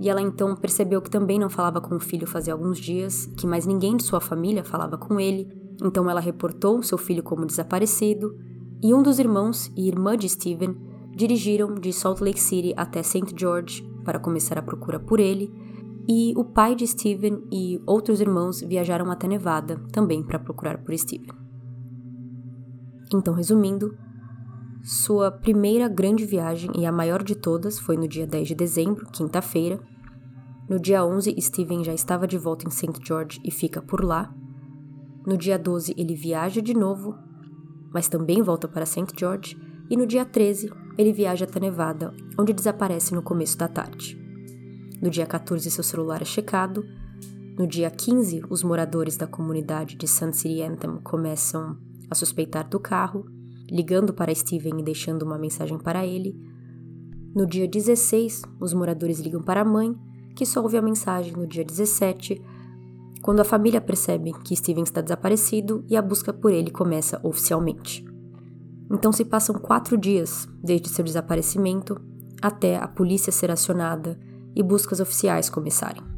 e 0.00 0.08
ela 0.08 0.20
então 0.20 0.56
percebeu 0.56 1.00
que 1.00 1.10
também 1.10 1.38
não 1.38 1.48
falava 1.48 1.80
com 1.80 1.96
o 1.96 2.00
filho 2.00 2.26
fazia 2.26 2.52
alguns 2.52 2.78
dias, 2.78 3.26
que 3.36 3.46
mais 3.46 3.66
ninguém 3.66 3.96
de 3.96 4.02
sua 4.02 4.20
família 4.20 4.64
falava 4.64 4.98
com 4.98 5.20
ele, 5.20 5.48
então 5.82 6.08
ela 6.10 6.20
reportou 6.20 6.82
seu 6.82 6.98
filho 6.98 7.22
como 7.22 7.46
desaparecido, 7.46 8.36
e 8.82 8.92
um 8.92 9.02
dos 9.02 9.18
irmãos 9.18 9.72
e 9.76 9.88
irmã 9.88 10.16
de 10.16 10.28
Steven 10.28 10.76
dirigiram 11.14 11.74
de 11.74 11.92
Salt 11.92 12.20
Lake 12.20 12.40
City 12.40 12.74
até 12.76 13.02
St. 13.02 13.34
George 13.36 13.82
para 14.04 14.18
começar 14.18 14.58
a 14.58 14.62
procura 14.62 14.98
por 14.98 15.20
ele, 15.20 15.52
e 16.06 16.34
o 16.36 16.44
pai 16.44 16.74
de 16.74 16.86
Steven 16.86 17.42
e 17.50 17.80
outros 17.86 18.20
irmãos 18.20 18.60
viajaram 18.60 19.10
até 19.10 19.26
Nevada 19.26 19.80
também 19.90 20.22
para 20.22 20.38
procurar 20.38 20.78
por 20.78 20.96
Steven. 20.98 21.30
Então, 23.14 23.32
resumindo, 23.32 23.96
sua 24.84 25.30
primeira 25.30 25.88
grande 25.88 26.26
viagem 26.26 26.70
e 26.76 26.84
a 26.84 26.92
maior 26.92 27.22
de 27.22 27.34
todas 27.34 27.78
foi 27.78 27.96
no 27.96 28.06
dia 28.06 28.26
10 28.26 28.48
de 28.48 28.54
dezembro, 28.54 29.06
quinta-feira. 29.10 29.80
No 30.68 30.78
dia 30.78 31.02
11, 31.02 31.40
Steven 31.40 31.82
já 31.82 31.94
estava 31.94 32.26
de 32.26 32.36
volta 32.36 32.68
em 32.68 32.70
St. 32.70 33.00
George 33.02 33.40
e 33.42 33.50
fica 33.50 33.80
por 33.80 34.04
lá. 34.04 34.30
No 35.26 35.38
dia 35.38 35.58
12, 35.58 35.94
ele 35.96 36.14
viaja 36.14 36.60
de 36.60 36.74
novo, 36.74 37.16
mas 37.94 38.10
também 38.10 38.42
volta 38.42 38.68
para 38.68 38.84
St. 38.84 39.06
George. 39.18 39.56
E 39.88 39.96
no 39.96 40.06
dia 40.06 40.22
13, 40.22 40.70
ele 40.98 41.14
viaja 41.14 41.46
até 41.46 41.58
Nevada, 41.58 42.12
onde 42.38 42.52
desaparece 42.52 43.14
no 43.14 43.22
começo 43.22 43.56
da 43.56 43.68
tarde. 43.68 44.20
No 45.00 45.08
dia 45.08 45.24
14, 45.24 45.70
seu 45.70 45.82
celular 45.82 46.20
é 46.20 46.26
checado. 46.26 46.84
No 47.58 47.66
dia 47.66 47.90
15, 47.90 48.42
os 48.50 48.62
moradores 48.62 49.16
da 49.16 49.26
comunidade 49.26 49.96
de 49.96 50.06
Sun 50.06 50.34
City 50.34 50.60
Anthem 50.60 50.98
começam 51.02 51.74
a 52.10 52.14
suspeitar 52.14 52.68
do 52.68 52.78
carro 52.78 53.24
ligando 53.70 54.12
para 54.12 54.34
Steven 54.34 54.80
e 54.80 54.82
deixando 54.82 55.22
uma 55.22 55.38
mensagem 55.38 55.78
para 55.78 56.06
ele. 56.06 56.38
No 57.34 57.46
dia 57.46 57.66
16, 57.66 58.42
os 58.60 58.72
moradores 58.72 59.18
ligam 59.20 59.42
para 59.42 59.62
a 59.62 59.64
mãe, 59.64 59.94
que 60.34 60.46
só 60.46 60.62
ouve 60.62 60.76
a 60.76 60.82
mensagem 60.82 61.32
no 61.32 61.46
dia 61.46 61.64
17, 61.64 62.40
quando 63.22 63.40
a 63.40 63.44
família 63.44 63.80
percebe 63.80 64.32
que 64.44 64.54
Steven 64.54 64.84
está 64.84 65.00
desaparecido 65.00 65.84
e 65.88 65.96
a 65.96 66.02
busca 66.02 66.32
por 66.32 66.52
ele 66.52 66.70
começa 66.70 67.20
oficialmente. 67.22 68.04
Então 68.90 69.12
se 69.12 69.24
passam 69.24 69.54
quatro 69.56 69.96
dias 69.96 70.46
desde 70.62 70.88
seu 70.88 71.04
desaparecimento 71.04 72.00
até 72.40 72.76
a 72.76 72.86
polícia 72.86 73.32
ser 73.32 73.50
acionada 73.50 74.18
e 74.54 74.62
buscas 74.62 75.00
oficiais 75.00 75.48
começarem 75.48 76.13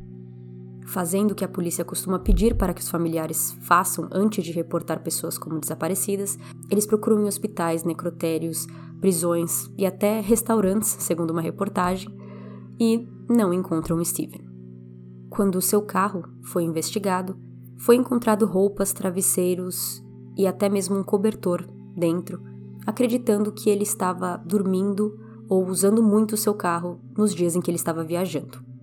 fazendo 0.87 1.33
o 1.33 1.35
que 1.35 1.44
a 1.44 1.49
polícia 1.49 1.85
costuma 1.85 2.18
pedir 2.18 2.57
para 2.57 2.72
que 2.72 2.81
os 2.81 2.88
familiares 2.88 3.57
façam 3.62 4.09
antes 4.12 4.44
de 4.44 4.53
reportar 4.53 5.03
pessoas 5.03 5.37
como 5.37 5.59
desaparecidas, 5.59 6.38
eles 6.70 6.87
procuram 6.87 7.20
em 7.20 7.27
hospitais, 7.27 7.85
necrotérios, 7.85 8.66
prisões 9.01 9.70
e 9.77 9.85
até 9.85 10.20
restaurantes, 10.20 10.96
segundo 11.01 11.31
uma 11.31 11.42
reportagem, 11.42 12.09
e 12.79 13.07
não 13.29 13.53
encontram 13.53 14.03
Steven. 14.05 14.46
Quando 15.29 15.57
o 15.57 15.62
seu 15.62 15.83
carro 15.83 16.25
foi 16.42 16.62
investigado, 16.62 17.37
foi 17.79 17.96
encontrado 17.96 18.46
roupas, 18.46 18.92
travesseiros 18.92 20.03
e 20.37 20.46
até 20.46 20.68
mesmo 20.68 20.96
um 20.96 21.03
cobertor 21.03 21.66
dentro, 21.96 22.40
acreditando 22.87 23.53
que 23.53 23.68
ele 23.68 23.83
estava 23.83 24.37
dormindo 24.37 25.18
ou 25.49 25.66
usando 25.66 26.03
muito 26.03 26.33
o 26.33 26.37
seu 26.37 26.55
carro 26.55 27.01
nos 27.16 27.35
dias 27.35 27.57
em 27.57 27.61
que 27.61 27.70
ele 27.70 27.77
estava 27.77 28.05
viajando. 28.05 28.75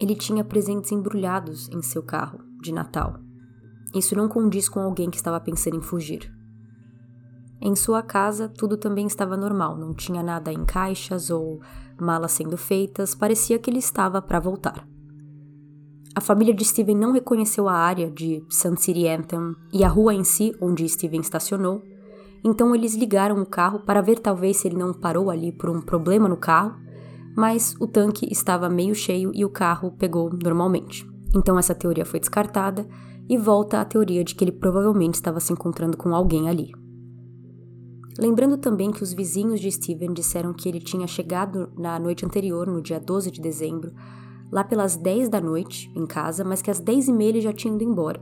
Ele 0.00 0.14
tinha 0.14 0.42
presentes 0.42 0.90
embrulhados 0.90 1.68
em 1.68 1.82
seu 1.82 2.02
carro 2.02 2.40
de 2.60 2.72
Natal. 2.72 3.20
Isso 3.94 4.16
não 4.16 4.28
condiz 4.28 4.68
com 4.68 4.80
alguém 4.80 5.10
que 5.10 5.16
estava 5.16 5.38
pensando 5.38 5.76
em 5.76 5.82
fugir. 5.82 6.32
Em 7.60 7.76
sua 7.76 8.02
casa, 8.02 8.48
tudo 8.48 8.78
também 8.78 9.06
estava 9.06 9.36
normal, 9.36 9.76
não 9.76 9.92
tinha 9.92 10.22
nada 10.22 10.50
em 10.50 10.64
caixas 10.64 11.28
ou 11.28 11.60
malas 12.00 12.32
sendo 12.32 12.56
feitas, 12.56 13.14
parecia 13.14 13.58
que 13.58 13.68
ele 13.68 13.78
estava 13.78 14.22
para 14.22 14.40
voltar. 14.40 14.88
A 16.14 16.20
família 16.22 16.54
de 16.54 16.64
Steven 16.64 16.96
não 16.96 17.12
reconheceu 17.12 17.68
a 17.68 17.74
área 17.74 18.10
de 18.10 18.42
Sun 18.48 18.76
City 18.76 19.06
Anthem 19.06 19.54
e 19.72 19.84
a 19.84 19.88
rua 19.88 20.14
em 20.14 20.24
si 20.24 20.56
onde 20.60 20.88
Steven 20.88 21.20
estacionou, 21.20 21.82
então 22.42 22.74
eles 22.74 22.94
ligaram 22.94 23.40
o 23.40 23.46
carro 23.46 23.80
para 23.80 24.00
ver 24.00 24.18
talvez 24.18 24.56
se 24.56 24.68
ele 24.68 24.76
não 24.76 24.94
parou 24.94 25.30
ali 25.30 25.52
por 25.52 25.68
um 25.68 25.82
problema 25.82 26.26
no 26.28 26.38
carro 26.38 26.74
mas 27.36 27.74
o 27.80 27.86
tanque 27.86 28.26
estava 28.30 28.68
meio 28.68 28.94
cheio 28.94 29.30
e 29.34 29.44
o 29.44 29.50
carro 29.50 29.92
pegou 29.92 30.30
normalmente. 30.42 31.08
Então 31.34 31.58
essa 31.58 31.74
teoria 31.74 32.04
foi 32.04 32.20
descartada 32.20 32.86
e 33.28 33.36
volta 33.36 33.80
a 33.80 33.84
teoria 33.84 34.24
de 34.24 34.34
que 34.34 34.42
ele 34.42 34.52
provavelmente 34.52 35.14
estava 35.14 35.38
se 35.38 35.52
encontrando 35.52 35.96
com 35.96 36.14
alguém 36.14 36.48
ali. 36.48 36.72
Lembrando 38.18 38.58
também 38.58 38.90
que 38.90 39.02
os 39.02 39.12
vizinhos 39.12 39.60
de 39.60 39.70
Steven 39.70 40.12
disseram 40.12 40.52
que 40.52 40.68
ele 40.68 40.80
tinha 40.80 41.06
chegado 41.06 41.72
na 41.78 41.98
noite 41.98 42.26
anterior, 42.26 42.66
no 42.66 42.82
dia 42.82 42.98
12 42.98 43.30
de 43.30 43.40
dezembro, 43.40 43.92
lá 44.50 44.64
pelas 44.64 44.96
10 44.96 45.28
da 45.28 45.40
noite, 45.40 45.90
em 45.94 46.04
casa, 46.04 46.44
mas 46.44 46.60
que 46.60 46.70
às 46.70 46.80
10 46.80 47.08
e 47.08 47.12
meia 47.12 47.28
ele 47.28 47.40
já 47.40 47.52
tinha 47.52 47.72
ido 47.72 47.84
embora. 47.84 48.20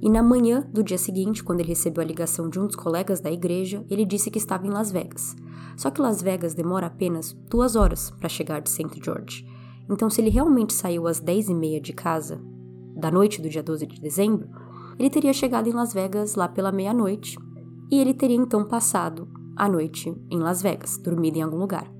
E 0.00 0.08
na 0.08 0.22
manhã 0.22 0.66
do 0.72 0.82
dia 0.82 0.96
seguinte, 0.96 1.44
quando 1.44 1.60
ele 1.60 1.68
recebeu 1.68 2.02
a 2.02 2.06
ligação 2.06 2.48
de 2.48 2.58
um 2.58 2.66
dos 2.66 2.74
colegas 2.74 3.20
da 3.20 3.30
igreja, 3.30 3.84
ele 3.90 4.06
disse 4.06 4.30
que 4.30 4.38
estava 4.38 4.66
em 4.66 4.70
Las 4.70 4.90
Vegas. 4.90 5.36
Só 5.80 5.90
que 5.90 6.02
Las 6.02 6.20
Vegas 6.20 6.52
demora 6.52 6.88
apenas 6.88 7.32
duas 7.48 7.74
horas 7.74 8.10
para 8.10 8.28
chegar 8.28 8.60
de 8.60 8.68
St. 8.68 9.00
George. 9.02 9.46
Então, 9.88 10.10
se 10.10 10.20
ele 10.20 10.28
realmente 10.28 10.74
saiu 10.74 11.06
às 11.06 11.20
10 11.20 11.48
e 11.48 11.54
meia 11.54 11.80
de 11.80 11.94
casa, 11.94 12.38
da 12.94 13.10
noite 13.10 13.40
do 13.40 13.48
dia 13.48 13.62
12 13.62 13.86
de 13.86 13.98
dezembro, 13.98 14.46
ele 14.98 15.08
teria 15.08 15.32
chegado 15.32 15.70
em 15.70 15.72
Las 15.72 15.94
Vegas 15.94 16.34
lá 16.34 16.46
pela 16.46 16.70
meia-noite 16.70 17.38
e 17.90 17.98
ele 17.98 18.12
teria 18.12 18.36
então 18.36 18.62
passado 18.62 19.26
a 19.56 19.66
noite 19.70 20.14
em 20.30 20.38
Las 20.38 20.60
Vegas, 20.60 20.98
dormido 20.98 21.38
em 21.38 21.42
algum 21.42 21.56
lugar. 21.56 21.90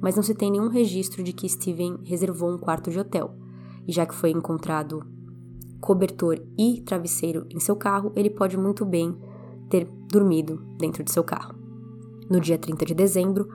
Mas 0.00 0.16
não 0.16 0.22
se 0.24 0.34
tem 0.34 0.50
nenhum 0.50 0.68
registro 0.68 1.22
de 1.22 1.32
que 1.32 1.48
Steven 1.48 2.00
reservou 2.02 2.50
um 2.50 2.58
quarto 2.58 2.90
de 2.90 2.98
hotel, 2.98 3.32
e 3.86 3.92
já 3.92 4.04
que 4.04 4.14
foi 4.16 4.30
encontrado 4.32 5.06
cobertor 5.80 6.44
e 6.58 6.80
travesseiro 6.80 7.46
em 7.48 7.60
seu 7.60 7.76
carro, 7.76 8.10
ele 8.16 8.30
pode 8.30 8.58
muito 8.58 8.84
bem 8.84 9.16
ter 9.70 9.88
dormido 10.10 10.56
dentro 10.80 11.04
de 11.04 11.12
seu 11.12 11.22
carro. 11.22 11.62
No 12.30 12.40
dia 12.40 12.56
30 12.56 12.86
de 12.86 12.94
dezembro, 12.94 13.48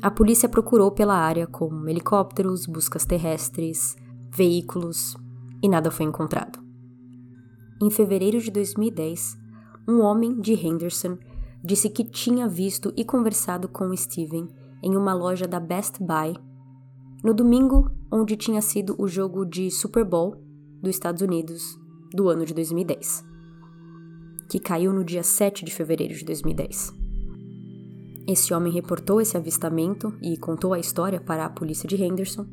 a 0.00 0.10
polícia 0.10 0.48
procurou 0.48 0.90
pela 0.90 1.14
área 1.14 1.46
com 1.46 1.88
helicópteros, 1.88 2.66
buscas 2.66 3.04
terrestres, 3.04 3.96
veículos 4.30 5.16
e 5.62 5.68
nada 5.68 5.90
foi 5.90 6.06
encontrado. 6.06 6.58
Em 7.82 7.90
fevereiro 7.90 8.40
de 8.40 8.50
2010, 8.50 9.36
um 9.88 10.00
homem 10.00 10.40
de 10.40 10.54
Henderson 10.54 11.18
disse 11.64 11.88
que 11.88 12.04
tinha 12.04 12.48
visto 12.48 12.92
e 12.96 13.04
conversado 13.04 13.68
com 13.68 13.94
Steven 13.96 14.48
em 14.82 14.96
uma 14.96 15.14
loja 15.14 15.46
da 15.46 15.60
Best 15.60 15.98
Buy 16.00 16.34
no 17.22 17.32
domingo 17.32 17.90
onde 18.10 18.36
tinha 18.36 18.60
sido 18.60 18.96
o 18.98 19.06
jogo 19.06 19.44
de 19.44 19.70
Super 19.70 20.04
Bowl 20.04 20.36
dos 20.80 20.90
Estados 20.90 21.22
Unidos 21.22 21.78
do 22.12 22.28
ano 22.28 22.44
de 22.44 22.52
2010, 22.52 23.24
que 24.48 24.58
caiu 24.58 24.92
no 24.92 25.04
dia 25.04 25.22
7 25.22 25.64
de 25.64 25.72
fevereiro 25.72 26.14
de 26.14 26.24
2010. 26.24 27.01
Esse 28.26 28.54
homem 28.54 28.72
reportou 28.72 29.20
esse 29.20 29.36
avistamento 29.36 30.14
e 30.22 30.36
contou 30.36 30.72
a 30.72 30.78
história 30.78 31.20
para 31.20 31.44
a 31.44 31.50
polícia 31.50 31.88
de 31.88 32.00
Henderson, 32.00 32.46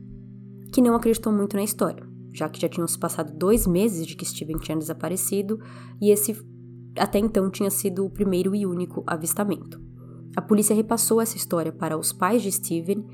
que 0.73 0.81
não 0.81 0.95
acreditou 0.95 1.31
muito 1.31 1.55
na 1.55 1.63
história, 1.63 2.07
já 2.33 2.49
que 2.49 2.59
já 2.59 2.67
tinham 2.67 2.87
se 2.87 2.97
passado 2.97 3.37
dois 3.37 3.67
meses 3.67 4.05
de 4.05 4.15
que 4.15 4.25
Steven 4.25 4.57
tinha 4.57 4.77
desaparecido 4.77 5.59
e 6.01 6.11
esse 6.11 6.35
até 6.97 7.19
então 7.19 7.49
tinha 7.49 7.69
sido 7.69 8.05
o 8.05 8.09
primeiro 8.09 8.55
e 8.55 8.65
único 8.65 9.03
avistamento. 9.05 9.79
A 10.35 10.41
polícia 10.41 10.75
repassou 10.75 11.21
essa 11.21 11.37
história 11.37 11.71
para 11.71 11.97
os 11.97 12.11
pais 12.11 12.41
de 12.41 12.51
Steven 12.51 13.05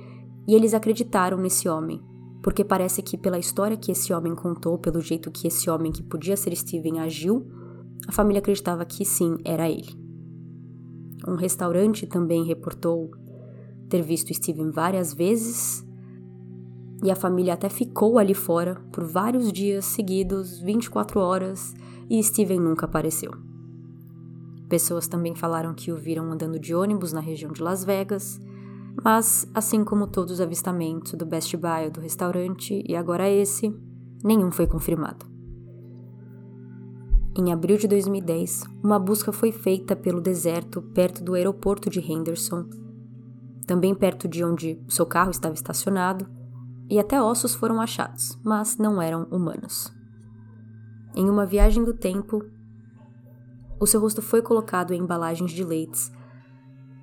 e 0.47 0.55
eles 0.55 0.73
acreditaram 0.73 1.37
nesse 1.37 1.67
homem, 1.67 2.01
porque 2.41 2.63
parece 2.63 3.01
que, 3.01 3.17
pela 3.17 3.39
história 3.39 3.77
que 3.77 3.91
esse 3.91 4.13
homem 4.13 4.33
contou, 4.35 4.77
pelo 4.77 5.01
jeito 5.01 5.31
que 5.31 5.47
esse 5.47 5.69
homem 5.69 5.91
que 5.91 6.03
podia 6.03 6.37
ser 6.37 6.55
Steven 6.55 6.99
agiu, 6.99 7.45
a 8.07 8.11
família 8.11 8.39
acreditava 8.39 8.85
que 8.85 9.03
sim, 9.03 9.37
era 9.43 9.69
ele. 9.69 10.04
Um 11.27 11.35
restaurante 11.35 12.05
também 12.05 12.43
reportou 12.43 13.11
ter 13.89 14.01
visto 14.01 14.33
Steven 14.33 14.71
várias 14.71 15.13
vezes 15.13 15.85
e 17.03 17.11
a 17.11 17.15
família 17.15 17.53
até 17.53 17.69
ficou 17.69 18.17
ali 18.17 18.33
fora 18.33 18.81
por 18.91 19.03
vários 19.03 19.51
dias 19.51 19.85
seguidos, 19.85 20.59
24 20.59 21.19
horas, 21.19 21.73
e 22.09 22.21
Steven 22.23 22.59
nunca 22.59 22.85
apareceu. 22.85 23.31
Pessoas 24.69 25.07
também 25.07 25.35
falaram 25.35 25.73
que 25.73 25.91
o 25.91 25.97
viram 25.97 26.31
andando 26.31 26.59
de 26.59 26.73
ônibus 26.73 27.13
na 27.13 27.19
região 27.19 27.51
de 27.51 27.61
Las 27.61 27.83
Vegas, 27.83 28.39
mas, 29.03 29.47
assim 29.53 29.83
como 29.83 30.07
todos 30.07 30.33
os 30.33 30.41
avistamentos 30.41 31.13
do 31.13 31.25
Best 31.25 31.55
Buy 31.57 31.91
do 31.91 31.99
restaurante 31.99 32.83
e 32.87 32.95
agora 32.95 33.29
esse, 33.29 33.75
nenhum 34.23 34.49
foi 34.51 34.65
confirmado. 34.65 35.34
Em 37.37 37.51
abril 37.51 37.77
de 37.77 37.85
2010, 37.85 38.63
uma 38.81 38.97
busca 38.97 39.29
foi 39.29 39.51
feita 39.51 39.93
pelo 39.93 40.21
deserto 40.21 40.81
perto 40.81 41.21
do 41.21 41.33
aeroporto 41.33 41.89
de 41.89 41.99
Henderson, 41.99 42.65
também 43.67 43.93
perto 43.93 44.25
de 44.25 44.41
onde 44.41 44.81
seu 44.87 45.05
carro 45.05 45.31
estava 45.31 45.53
estacionado, 45.53 46.25
e 46.89 46.97
até 46.97 47.21
ossos 47.21 47.53
foram 47.53 47.81
achados, 47.81 48.39
mas 48.41 48.77
não 48.77 49.01
eram 49.01 49.23
humanos. 49.23 49.93
Em 51.13 51.29
uma 51.29 51.45
viagem 51.45 51.83
do 51.83 51.93
tempo, 51.93 52.41
o 53.81 53.85
seu 53.85 53.99
rosto 53.99 54.21
foi 54.21 54.41
colocado 54.41 54.93
em 54.93 55.01
embalagens 55.01 55.51
de 55.51 55.63
leites 55.63 56.09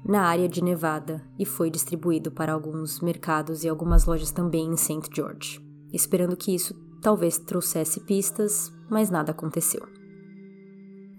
na 0.02 0.22
área 0.22 0.48
de 0.48 0.64
Nevada 0.64 1.22
e 1.38 1.44
foi 1.44 1.70
distribuído 1.70 2.30
para 2.32 2.54
alguns 2.54 3.00
mercados 3.00 3.64
e 3.64 3.68
algumas 3.68 4.06
lojas 4.06 4.30
também 4.30 4.66
em 4.66 4.76
St. 4.78 5.10
George, 5.14 5.60
esperando 5.92 6.36
que 6.38 6.54
isso 6.54 6.74
talvez 7.02 7.36
trouxesse 7.36 8.00
pistas, 8.00 8.72
mas 8.88 9.10
nada 9.10 9.32
aconteceu. 9.32 10.01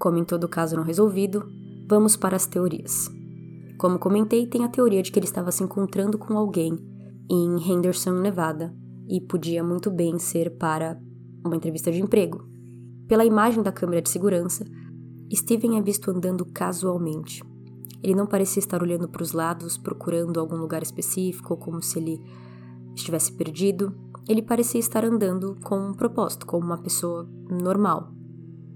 Como 0.03 0.17
em 0.17 0.25
todo 0.25 0.49
caso 0.49 0.75
não 0.75 0.83
resolvido, 0.83 1.49
vamos 1.87 2.17
para 2.17 2.35
as 2.35 2.45
teorias. 2.45 3.09
Como 3.77 3.97
comentei, 3.97 4.45
tem 4.45 4.65
a 4.65 4.67
teoria 4.67 5.01
de 5.01 5.09
que 5.09 5.17
ele 5.17 5.25
estava 5.25 5.49
se 5.49 5.63
encontrando 5.63 6.17
com 6.17 6.37
alguém 6.37 6.77
em 7.31 7.71
Henderson, 7.71 8.11
Nevada, 8.19 8.75
e 9.07 9.21
podia 9.21 9.63
muito 9.63 9.89
bem 9.89 10.19
ser 10.19 10.57
para 10.57 10.99
uma 11.45 11.55
entrevista 11.55 11.89
de 11.89 12.01
emprego. 12.01 12.45
Pela 13.07 13.23
imagem 13.23 13.63
da 13.63 13.71
câmera 13.71 14.01
de 14.01 14.09
segurança, 14.09 14.65
Steven 15.33 15.77
é 15.77 15.81
visto 15.81 16.11
andando 16.11 16.45
casualmente. 16.47 17.41
Ele 18.03 18.13
não 18.13 18.27
parecia 18.27 18.59
estar 18.59 18.83
olhando 18.83 19.07
para 19.07 19.23
os 19.23 19.31
lados, 19.31 19.77
procurando 19.77 20.37
algum 20.37 20.57
lugar 20.57 20.83
específico, 20.83 21.55
como 21.55 21.81
se 21.81 21.99
ele 21.99 22.19
estivesse 22.93 23.31
perdido. 23.31 23.95
Ele 24.27 24.41
parecia 24.41 24.81
estar 24.81 25.05
andando 25.05 25.57
com 25.63 25.77
um 25.77 25.93
propósito, 25.93 26.45
como 26.45 26.65
uma 26.65 26.77
pessoa 26.77 27.25
normal. 27.49 28.11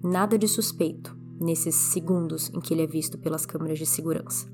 Nada 0.04 0.38
de 0.38 0.48
suspeito 0.48 1.18
nesses 1.40 1.76
segundos 1.76 2.50
em 2.54 2.60
que 2.60 2.74
ele 2.74 2.84
é 2.84 2.88
visto 2.88 3.18
pelas 3.18 3.46
câmeras 3.46 3.80
de 3.80 3.86
segurança. 3.86 4.48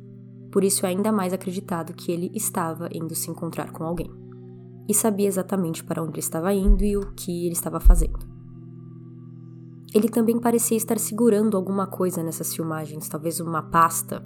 Por 0.51 0.63
isso 0.63 0.85
é 0.85 0.89
ainda 0.89 1.11
mais 1.11 1.33
acreditado 1.33 1.93
que 1.93 2.11
ele 2.11 2.31
estava 2.33 2.87
indo 2.93 3.15
se 3.15 3.29
encontrar 3.29 3.71
com 3.71 3.83
alguém. 3.83 4.11
E 4.87 4.93
sabia 4.93 5.27
exatamente 5.27 5.83
para 5.83 6.01
onde 6.01 6.11
ele 6.11 6.19
estava 6.19 6.53
indo 6.53 6.83
e 6.83 6.95
o 6.95 7.13
que 7.13 7.45
ele 7.45 7.53
estava 7.53 7.79
fazendo. 7.79 8.19
Ele 9.93 10.09
também 10.09 10.39
parecia 10.39 10.77
estar 10.77 10.97
segurando 10.97 11.55
alguma 11.55 11.87
coisa 11.87 12.23
nessas 12.23 12.55
filmagens, 12.55 13.07
talvez 13.07 13.39
uma 13.39 13.61
pasta. 13.61 14.23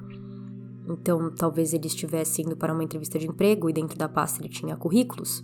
Então, 0.88 1.34
talvez 1.36 1.73
ele 1.73 1.88
estivesse 1.88 2.41
indo 2.41 2.56
para 2.56 2.73
uma 2.73 2.84
entrevista 2.84 3.19
de 3.19 3.27
emprego 3.27 3.69
e 3.69 3.73
dentro 3.73 3.97
da 3.97 4.08
pasta 4.08 4.41
ele 4.41 4.49
tinha 4.49 4.77
currículos, 4.77 5.41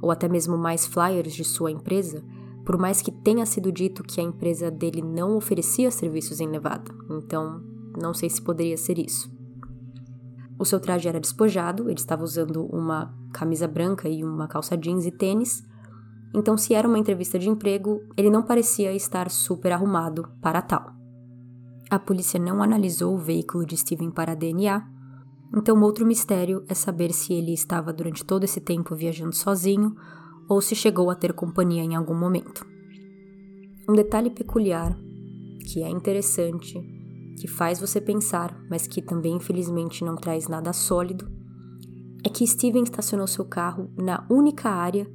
ou 0.00 0.10
até 0.10 0.28
mesmo 0.28 0.58
mais 0.58 0.86
flyers 0.86 1.32
de 1.32 1.44
sua 1.44 1.70
empresa, 1.70 2.24
por 2.64 2.78
mais 2.78 3.02
que 3.02 3.10
tenha 3.10 3.44
sido 3.46 3.72
dito 3.72 4.02
que 4.02 4.20
a 4.20 4.24
empresa 4.24 4.70
dele 4.70 5.02
não 5.02 5.36
oferecia 5.36 5.90
serviços 5.90 6.40
em 6.40 6.48
Nevada. 6.48 6.92
Então, 7.10 7.62
não 8.00 8.14
sei 8.14 8.30
se 8.30 8.40
poderia 8.40 8.76
ser 8.76 8.98
isso. 8.98 9.30
O 10.58 10.64
seu 10.64 10.78
traje 10.78 11.08
era 11.08 11.20
despojado, 11.20 11.90
ele 11.90 11.98
estava 11.98 12.22
usando 12.22 12.64
uma 12.66 13.12
camisa 13.32 13.66
branca 13.66 14.08
e 14.08 14.22
uma 14.22 14.46
calça 14.46 14.76
jeans 14.76 15.06
e 15.06 15.10
tênis, 15.10 15.64
então, 16.34 16.56
se 16.56 16.72
era 16.72 16.88
uma 16.88 16.98
entrevista 16.98 17.38
de 17.38 17.48
emprego, 17.48 18.02
ele 18.16 18.30
não 18.30 18.42
parecia 18.42 18.92
estar 18.94 19.30
super 19.30 19.72
arrumado 19.72 20.28
para 20.40 20.62
tal. 20.62 20.92
A 21.90 21.98
polícia 21.98 22.40
não 22.40 22.62
analisou 22.62 23.14
o 23.14 23.18
veículo 23.18 23.66
de 23.66 23.76
Steven 23.76 24.10
para 24.10 24.34
DNA, 24.34 24.82
então 25.54 25.78
outro 25.82 26.06
mistério 26.06 26.64
é 26.68 26.72
saber 26.72 27.12
se 27.12 27.34
ele 27.34 27.52
estava 27.52 27.92
durante 27.92 28.24
todo 28.24 28.44
esse 28.44 28.60
tempo 28.60 28.96
viajando 28.96 29.34
sozinho 29.34 29.94
ou 30.48 30.60
se 30.60 30.74
chegou 30.74 31.10
a 31.10 31.14
ter 31.14 31.32
companhia 31.32 31.82
em 31.82 31.94
algum 31.94 32.14
momento. 32.14 32.66
Um 33.88 33.94
detalhe 33.94 34.30
peculiar, 34.30 34.96
que 35.66 35.82
é 35.82 35.88
interessante, 35.88 36.80
que 37.40 37.48
faz 37.48 37.80
você 37.80 38.00
pensar, 38.00 38.56
mas 38.70 38.86
que 38.86 39.02
também 39.02 39.36
infelizmente 39.36 40.04
não 40.04 40.16
traz 40.16 40.48
nada 40.48 40.72
sólido, 40.72 41.30
é 42.24 42.28
que 42.28 42.46
Steven 42.46 42.84
estacionou 42.84 43.26
seu 43.26 43.44
carro 43.44 43.90
na 43.96 44.24
única 44.30 44.70
área 44.70 45.10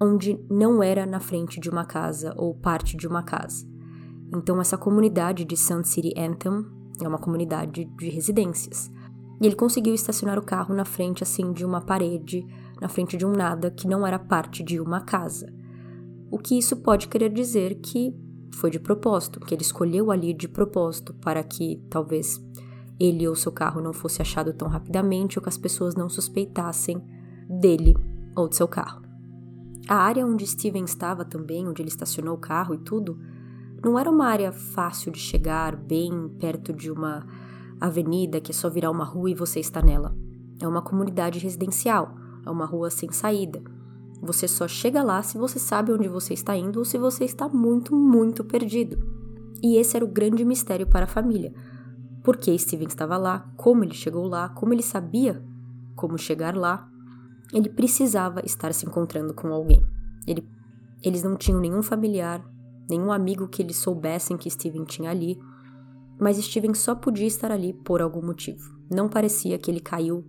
onde 0.00 0.38
não 0.50 0.82
era 0.82 1.06
na 1.06 1.20
frente 1.20 1.60
de 1.60 1.70
uma 1.70 1.84
casa 1.84 2.34
ou 2.36 2.54
parte 2.54 2.96
de 2.96 3.06
uma 3.06 3.22
casa. 3.22 3.64
Então, 4.34 4.60
essa 4.60 4.76
comunidade 4.76 5.44
de 5.44 5.56
Sun 5.56 5.84
City 5.84 6.12
Anthem 6.18 6.64
é 7.00 7.06
uma 7.06 7.18
comunidade 7.18 7.84
de 7.84 8.08
residências. 8.08 8.90
E 9.40 9.46
ele 9.46 9.54
conseguiu 9.54 9.94
estacionar 9.94 10.38
o 10.38 10.44
carro 10.44 10.74
na 10.74 10.84
frente, 10.84 11.22
assim, 11.22 11.52
de 11.52 11.64
uma 11.64 11.80
parede, 11.80 12.46
na 12.82 12.88
frente 12.88 13.16
de 13.16 13.24
um 13.24 13.30
nada 13.30 13.70
que 13.70 13.86
não 13.86 14.04
era 14.04 14.18
parte 14.18 14.60
de 14.60 14.80
uma 14.80 15.00
casa. 15.00 15.46
O 16.28 16.36
que 16.36 16.58
isso 16.58 16.76
pode 16.78 17.06
querer 17.06 17.32
dizer 17.32 17.76
que 17.76 18.12
foi 18.56 18.70
de 18.70 18.80
propósito, 18.80 19.38
que 19.38 19.54
ele 19.54 19.62
escolheu 19.62 20.10
ali 20.10 20.34
de 20.34 20.48
propósito 20.48 21.14
para 21.14 21.44
que 21.44 21.80
talvez 21.88 22.44
ele 22.98 23.28
ou 23.28 23.36
seu 23.36 23.52
carro 23.52 23.80
não 23.80 23.92
fosse 23.92 24.20
achado 24.20 24.52
tão 24.52 24.66
rapidamente 24.66 25.38
ou 25.38 25.42
que 25.44 25.48
as 25.48 25.56
pessoas 25.56 25.94
não 25.94 26.08
suspeitassem 26.08 27.00
dele 27.48 27.94
ou 28.34 28.48
de 28.48 28.56
seu 28.56 28.66
carro. 28.66 29.00
A 29.88 29.94
área 29.94 30.26
onde 30.26 30.44
Steven 30.44 30.82
estava 30.82 31.24
também, 31.24 31.68
onde 31.68 31.80
ele 31.82 31.88
estacionou 31.88 32.34
o 32.34 32.40
carro 32.40 32.74
e 32.74 32.78
tudo, 32.78 33.16
não 33.84 33.96
era 33.96 34.10
uma 34.10 34.26
área 34.26 34.50
fácil 34.50 35.12
de 35.12 35.20
chegar, 35.20 35.76
bem 35.76 36.28
perto 36.40 36.72
de 36.72 36.90
uma 36.90 37.24
avenida 37.80 38.40
que 38.40 38.50
é 38.50 38.54
só 38.54 38.68
virar 38.68 38.90
uma 38.90 39.04
rua 39.04 39.30
e 39.30 39.34
você 39.34 39.60
está 39.60 39.80
nela. 39.80 40.16
É 40.60 40.66
uma 40.66 40.82
comunidade 40.82 41.38
residencial, 41.38 42.16
é 42.44 42.50
uma 42.50 42.64
rua 42.64 42.90
sem 42.90 43.10
saída. 43.10 43.62
Você 44.20 44.46
só 44.46 44.68
chega 44.68 45.02
lá 45.02 45.22
se 45.22 45.36
você 45.36 45.58
sabe 45.58 45.92
onde 45.92 46.08
você 46.08 46.34
está 46.34 46.56
indo 46.56 46.78
ou 46.78 46.84
se 46.84 46.96
você 46.96 47.24
está 47.24 47.48
muito, 47.48 47.94
muito 47.94 48.44
perdido. 48.44 48.98
E 49.62 49.76
esse 49.76 49.96
era 49.96 50.04
o 50.04 50.08
grande 50.08 50.44
mistério 50.44 50.86
para 50.86 51.04
a 51.04 51.08
família. 51.08 51.52
Por 52.22 52.36
que 52.36 52.56
Steven 52.56 52.86
estava 52.86 53.16
lá, 53.16 53.52
como 53.56 53.82
ele 53.82 53.94
chegou 53.94 54.26
lá, 54.26 54.48
como 54.48 54.72
ele 54.72 54.82
sabia 54.82 55.42
como 55.94 56.18
chegar 56.18 56.56
lá 56.56 56.88
ele 57.52 57.68
precisava 57.68 58.40
estar 58.44 58.72
se 58.72 58.86
encontrando 58.86 59.34
com 59.34 59.48
alguém. 59.48 59.84
Ele, 60.26 60.48
eles 61.02 61.22
não 61.22 61.36
tinham 61.36 61.60
nenhum 61.60 61.82
familiar, 61.82 62.42
nenhum 62.88 63.12
amigo 63.12 63.46
que 63.46 63.62
eles 63.62 63.76
soubessem 63.76 64.38
que 64.38 64.50
Steven 64.50 64.84
tinha 64.84 65.10
ali, 65.10 65.38
mas 66.18 66.38
Steven 66.38 66.74
só 66.74 66.94
podia 66.94 67.26
estar 67.26 67.52
ali 67.52 67.74
por 67.74 68.00
algum 68.00 68.24
motivo. 68.24 68.74
Não 68.90 69.08
parecia 69.08 69.58
que 69.58 69.70
ele 69.70 69.80
caiu 69.80 70.24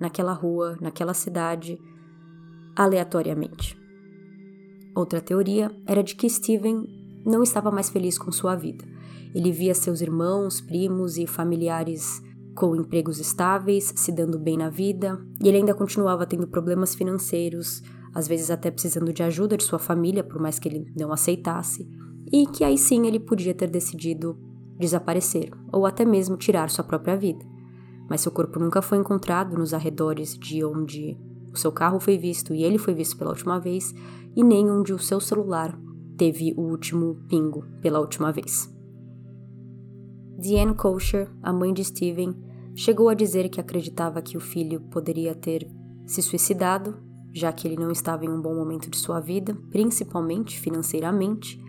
naquela 0.00 0.32
rua, 0.32 0.76
naquela 0.80 1.14
cidade, 1.14 1.78
aleatoriamente. 2.76 3.76
Outra 4.94 5.20
teoria 5.20 5.70
era 5.86 6.02
de 6.02 6.14
que 6.14 6.28
Steven 6.28 6.84
não 7.24 7.42
estava 7.42 7.70
mais 7.70 7.90
feliz 7.90 8.18
com 8.18 8.32
sua 8.32 8.56
vida. 8.56 8.84
Ele 9.34 9.52
via 9.52 9.74
seus 9.74 10.00
irmãos, 10.00 10.60
primos 10.60 11.18
e 11.18 11.26
familiares 11.26 12.22
com 12.54 12.74
empregos 12.74 13.20
estáveis, 13.20 13.92
se 13.94 14.10
dando 14.10 14.38
bem 14.38 14.56
na 14.56 14.68
vida, 14.68 15.24
e 15.40 15.46
ele 15.46 15.58
ainda 15.58 15.74
continuava 15.74 16.26
tendo 16.26 16.48
problemas 16.48 16.92
financeiros, 16.92 17.82
às 18.12 18.26
vezes 18.26 18.50
até 18.50 18.68
precisando 18.68 19.12
de 19.12 19.22
ajuda 19.22 19.56
de 19.56 19.62
sua 19.62 19.78
família, 19.78 20.24
por 20.24 20.40
mais 20.40 20.58
que 20.58 20.68
ele 20.68 20.92
não 20.96 21.12
aceitasse, 21.12 21.88
e 22.32 22.46
que 22.46 22.64
aí 22.64 22.76
sim 22.76 23.06
ele 23.06 23.20
podia 23.20 23.54
ter 23.54 23.70
decidido 23.70 24.36
desaparecer, 24.76 25.50
ou 25.72 25.86
até 25.86 26.04
mesmo 26.04 26.36
tirar 26.36 26.68
sua 26.68 26.82
própria 26.82 27.16
vida. 27.16 27.44
Mas 28.08 28.20
seu 28.20 28.32
corpo 28.32 28.58
nunca 28.58 28.80
foi 28.80 28.98
encontrado 28.98 29.56
nos 29.56 29.74
arredores 29.74 30.38
de 30.38 30.64
onde 30.64 31.18
o 31.52 31.56
seu 31.56 31.72
carro 31.72 32.00
foi 32.00 32.16
visto 32.16 32.54
e 32.54 32.62
ele 32.62 32.78
foi 32.78 32.94
visto 32.94 33.16
pela 33.16 33.30
última 33.30 33.58
vez, 33.58 33.94
e 34.34 34.42
nem 34.42 34.70
onde 34.70 34.92
o 34.92 34.98
seu 34.98 35.20
celular 35.20 35.78
teve 36.16 36.52
o 36.56 36.62
último 36.62 37.16
pingo 37.28 37.64
pela 37.80 38.00
última 38.00 38.32
vez. 38.32 38.72
Diane 40.38 40.74
Kosher, 40.74 41.28
a 41.42 41.52
mãe 41.52 41.72
de 41.72 41.84
Steven, 41.84 42.34
chegou 42.74 43.08
a 43.08 43.14
dizer 43.14 43.48
que 43.48 43.60
acreditava 43.60 44.22
que 44.22 44.36
o 44.36 44.40
filho 44.40 44.80
poderia 44.82 45.34
ter 45.34 45.68
se 46.06 46.22
suicidado, 46.22 46.96
já 47.32 47.52
que 47.52 47.66
ele 47.66 47.76
não 47.76 47.90
estava 47.90 48.24
em 48.24 48.28
um 48.28 48.40
bom 48.40 48.54
momento 48.54 48.88
de 48.88 48.96
sua 48.96 49.20
vida, 49.20 49.56
principalmente 49.70 50.58
financeiramente, 50.58 51.60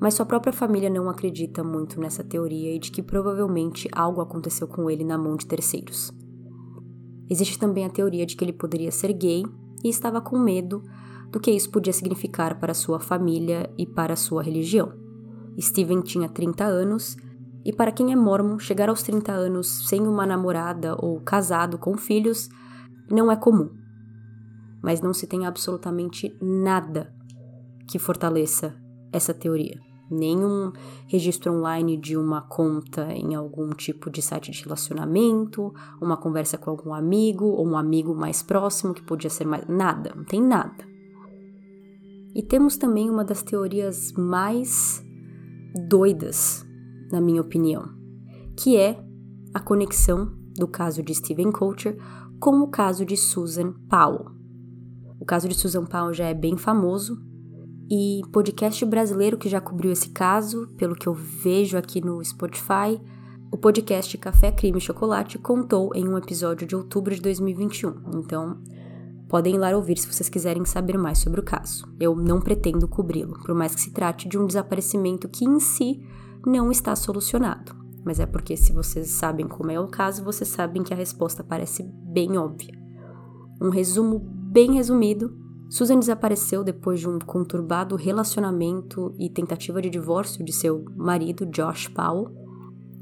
mas 0.00 0.14
sua 0.14 0.24
própria 0.24 0.52
família 0.52 0.88
não 0.88 1.10
acredita 1.10 1.62
muito 1.62 2.00
nessa 2.00 2.24
teoria 2.24 2.74
e 2.74 2.78
de 2.78 2.90
que 2.90 3.02
provavelmente 3.02 3.88
algo 3.92 4.22
aconteceu 4.22 4.66
com 4.66 4.90
ele 4.90 5.04
na 5.04 5.18
mão 5.18 5.36
de 5.36 5.46
terceiros. 5.46 6.10
Existe 7.28 7.58
também 7.58 7.84
a 7.84 7.90
teoria 7.90 8.24
de 8.24 8.34
que 8.34 8.42
ele 8.42 8.52
poderia 8.52 8.90
ser 8.90 9.12
gay 9.12 9.44
e 9.84 9.88
estava 9.88 10.20
com 10.20 10.38
medo 10.38 10.82
do 11.30 11.38
que 11.38 11.50
isso 11.50 11.70
podia 11.70 11.92
significar 11.92 12.58
para 12.58 12.74
sua 12.74 12.98
família 12.98 13.72
e 13.78 13.86
para 13.86 14.16
sua 14.16 14.42
religião. 14.42 14.92
Steven 15.60 16.00
tinha 16.00 16.28
30 16.28 16.64
anos 16.64 17.16
e 17.64 17.72
para 17.72 17.92
quem 17.92 18.10
é 18.10 18.16
mormon, 18.16 18.58
chegar 18.58 18.88
aos 18.88 19.02
30 19.02 19.32
anos 19.32 19.86
sem 19.88 20.00
uma 20.08 20.26
namorada 20.26 20.96
ou 20.98 21.20
casado 21.20 21.78
com 21.78 21.96
filhos 21.96 22.48
não 23.10 23.30
é 23.30 23.36
comum. 23.36 23.70
Mas 24.82 25.02
não 25.02 25.12
se 25.12 25.26
tem 25.26 25.46
absolutamente 25.46 26.34
nada 26.40 27.14
que 27.86 27.98
fortaleça 27.98 28.74
essa 29.12 29.34
teoria. 29.34 29.89
Nenhum 30.10 30.72
registro 31.06 31.52
online 31.52 31.96
de 31.96 32.16
uma 32.16 32.42
conta 32.42 33.12
em 33.12 33.34
algum 33.34 33.70
tipo 33.70 34.10
de 34.10 34.20
site 34.20 34.50
de 34.50 34.62
relacionamento, 34.64 35.72
uma 36.00 36.16
conversa 36.16 36.58
com 36.58 36.70
algum 36.70 36.92
amigo 36.92 37.44
ou 37.44 37.66
um 37.66 37.76
amigo 37.76 38.14
mais 38.14 38.42
próximo 38.42 38.92
que 38.92 39.02
podia 39.02 39.30
ser 39.30 39.46
mais. 39.46 39.66
Nada, 39.68 40.12
não 40.16 40.24
tem 40.24 40.42
nada. 40.42 40.84
E 42.34 42.42
temos 42.42 42.76
também 42.76 43.08
uma 43.08 43.24
das 43.24 43.42
teorias 43.42 44.12
mais 44.12 45.04
doidas 45.88 46.66
na 47.10 47.20
minha 47.20 47.40
opinião, 47.40 47.84
que 48.56 48.76
é 48.76 49.02
a 49.54 49.60
conexão 49.60 50.32
do 50.56 50.66
caso 50.66 51.02
de 51.02 51.14
Steven 51.14 51.50
Coulter 51.50 51.96
com 52.40 52.60
o 52.60 52.68
caso 52.68 53.04
de 53.04 53.16
Susan 53.16 53.72
Powell. 53.88 54.26
O 55.20 55.24
caso 55.24 55.48
de 55.48 55.54
Susan 55.54 55.84
Powell 55.84 56.14
já 56.14 56.26
é 56.26 56.34
bem 56.34 56.56
famoso 56.56 57.20
e 57.90 58.22
podcast 58.30 58.84
brasileiro 58.84 59.36
que 59.36 59.48
já 59.48 59.60
cobriu 59.60 59.90
esse 59.90 60.10
caso, 60.10 60.68
pelo 60.76 60.94
que 60.94 61.08
eu 61.08 61.12
vejo 61.12 61.76
aqui 61.76 62.00
no 62.00 62.24
Spotify, 62.24 63.00
o 63.50 63.56
podcast 63.56 64.16
Café 64.16 64.52
Crime 64.52 64.78
e 64.78 64.80
Chocolate 64.80 65.36
contou 65.36 65.90
em 65.92 66.08
um 66.08 66.16
episódio 66.16 66.68
de 66.68 66.76
outubro 66.76 67.12
de 67.12 67.20
2021. 67.20 67.94
Então, 68.14 68.62
podem 69.28 69.56
ir 69.56 69.58
lá 69.58 69.70
ouvir 69.70 69.98
se 69.98 70.06
vocês 70.06 70.28
quiserem 70.28 70.64
saber 70.64 70.96
mais 70.96 71.18
sobre 71.18 71.40
o 71.40 71.42
caso. 71.42 71.92
Eu 71.98 72.14
não 72.14 72.40
pretendo 72.40 72.86
cobri-lo, 72.86 73.36
por 73.42 73.56
mais 73.56 73.74
que 73.74 73.80
se 73.80 73.90
trate 73.90 74.28
de 74.28 74.38
um 74.38 74.46
desaparecimento 74.46 75.28
que 75.28 75.44
em 75.44 75.58
si 75.58 76.00
não 76.46 76.70
está 76.70 76.94
solucionado. 76.94 77.74
Mas 78.04 78.20
é 78.20 78.24
porque, 78.24 78.56
se 78.56 78.72
vocês 78.72 79.10
sabem 79.10 79.48
como 79.48 79.72
é 79.72 79.80
o 79.80 79.88
caso, 79.88 80.22
vocês 80.22 80.48
sabem 80.48 80.84
que 80.84 80.94
a 80.94 80.96
resposta 80.96 81.42
parece 81.42 81.82
bem 81.82 82.38
óbvia. 82.38 82.78
Um 83.60 83.68
resumo 83.68 84.20
bem 84.20 84.74
resumido: 84.74 85.39
Susan 85.70 86.00
desapareceu 86.00 86.64
depois 86.64 86.98
de 86.98 87.08
um 87.08 87.20
conturbado 87.20 87.94
relacionamento 87.94 89.14
e 89.16 89.30
tentativa 89.30 89.80
de 89.80 89.88
divórcio 89.88 90.44
de 90.44 90.52
seu 90.52 90.84
marido, 90.96 91.46
Josh 91.46 91.86
Powell. 91.86 92.34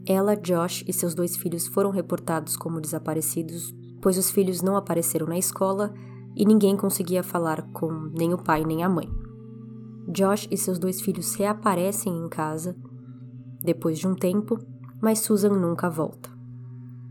Ela, 0.07 0.37
Josh 0.37 0.85
e 0.87 0.93
seus 0.93 1.15
dois 1.15 1.35
filhos 1.35 1.67
foram 1.67 1.89
reportados 1.89 2.59
como 2.59 2.79
desaparecidos, 2.79 3.75
pois 4.03 4.19
os 4.19 4.31
filhos 4.31 4.61
não 4.61 4.77
apareceram 4.77 5.27
na 5.27 5.39
escola 5.39 5.95
e 6.37 6.45
ninguém 6.45 6.77
conseguia 6.77 7.23
falar 7.23 7.63
com 7.73 7.91
nem 8.15 8.35
o 8.35 8.39
pai 8.39 8.63
nem 8.65 8.85
a 8.85 8.89
mãe. 8.89 9.09
Josh 10.07 10.47
e 10.51 10.57
seus 10.59 10.79
dois 10.79 11.01
filhos 11.01 11.35
reaparecem 11.37 12.15
em 12.15 12.29
casa 12.29 12.77
depois 13.63 13.99
de 13.99 14.07
um 14.07 14.15
tempo, 14.15 14.59
mas 15.01 15.21
Susan 15.21 15.51
nunca 15.51 15.89
volta. 15.89 16.31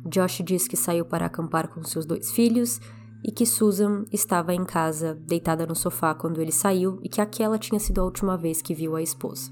Josh 0.05 0.43
diz 0.45 0.67
que 0.67 0.77
saiu 0.77 1.03
para 1.03 1.25
acampar 1.25 1.67
com 1.67 1.83
seus 1.83 2.05
dois 2.05 2.31
filhos 2.31 2.79
e 3.23 3.31
que 3.31 3.45
Susan 3.45 4.05
estava 4.11 4.53
em 4.53 4.63
casa, 4.63 5.15
deitada 5.15 5.65
no 5.65 5.75
sofá 5.75 6.13
quando 6.13 6.41
ele 6.41 6.51
saiu 6.51 6.99
e 7.03 7.09
que 7.09 7.21
aquela 7.21 7.57
tinha 7.57 7.79
sido 7.79 7.99
a 7.99 8.03
última 8.03 8.37
vez 8.37 8.61
que 8.61 8.73
viu 8.73 8.95
a 8.95 9.01
esposa. 9.01 9.51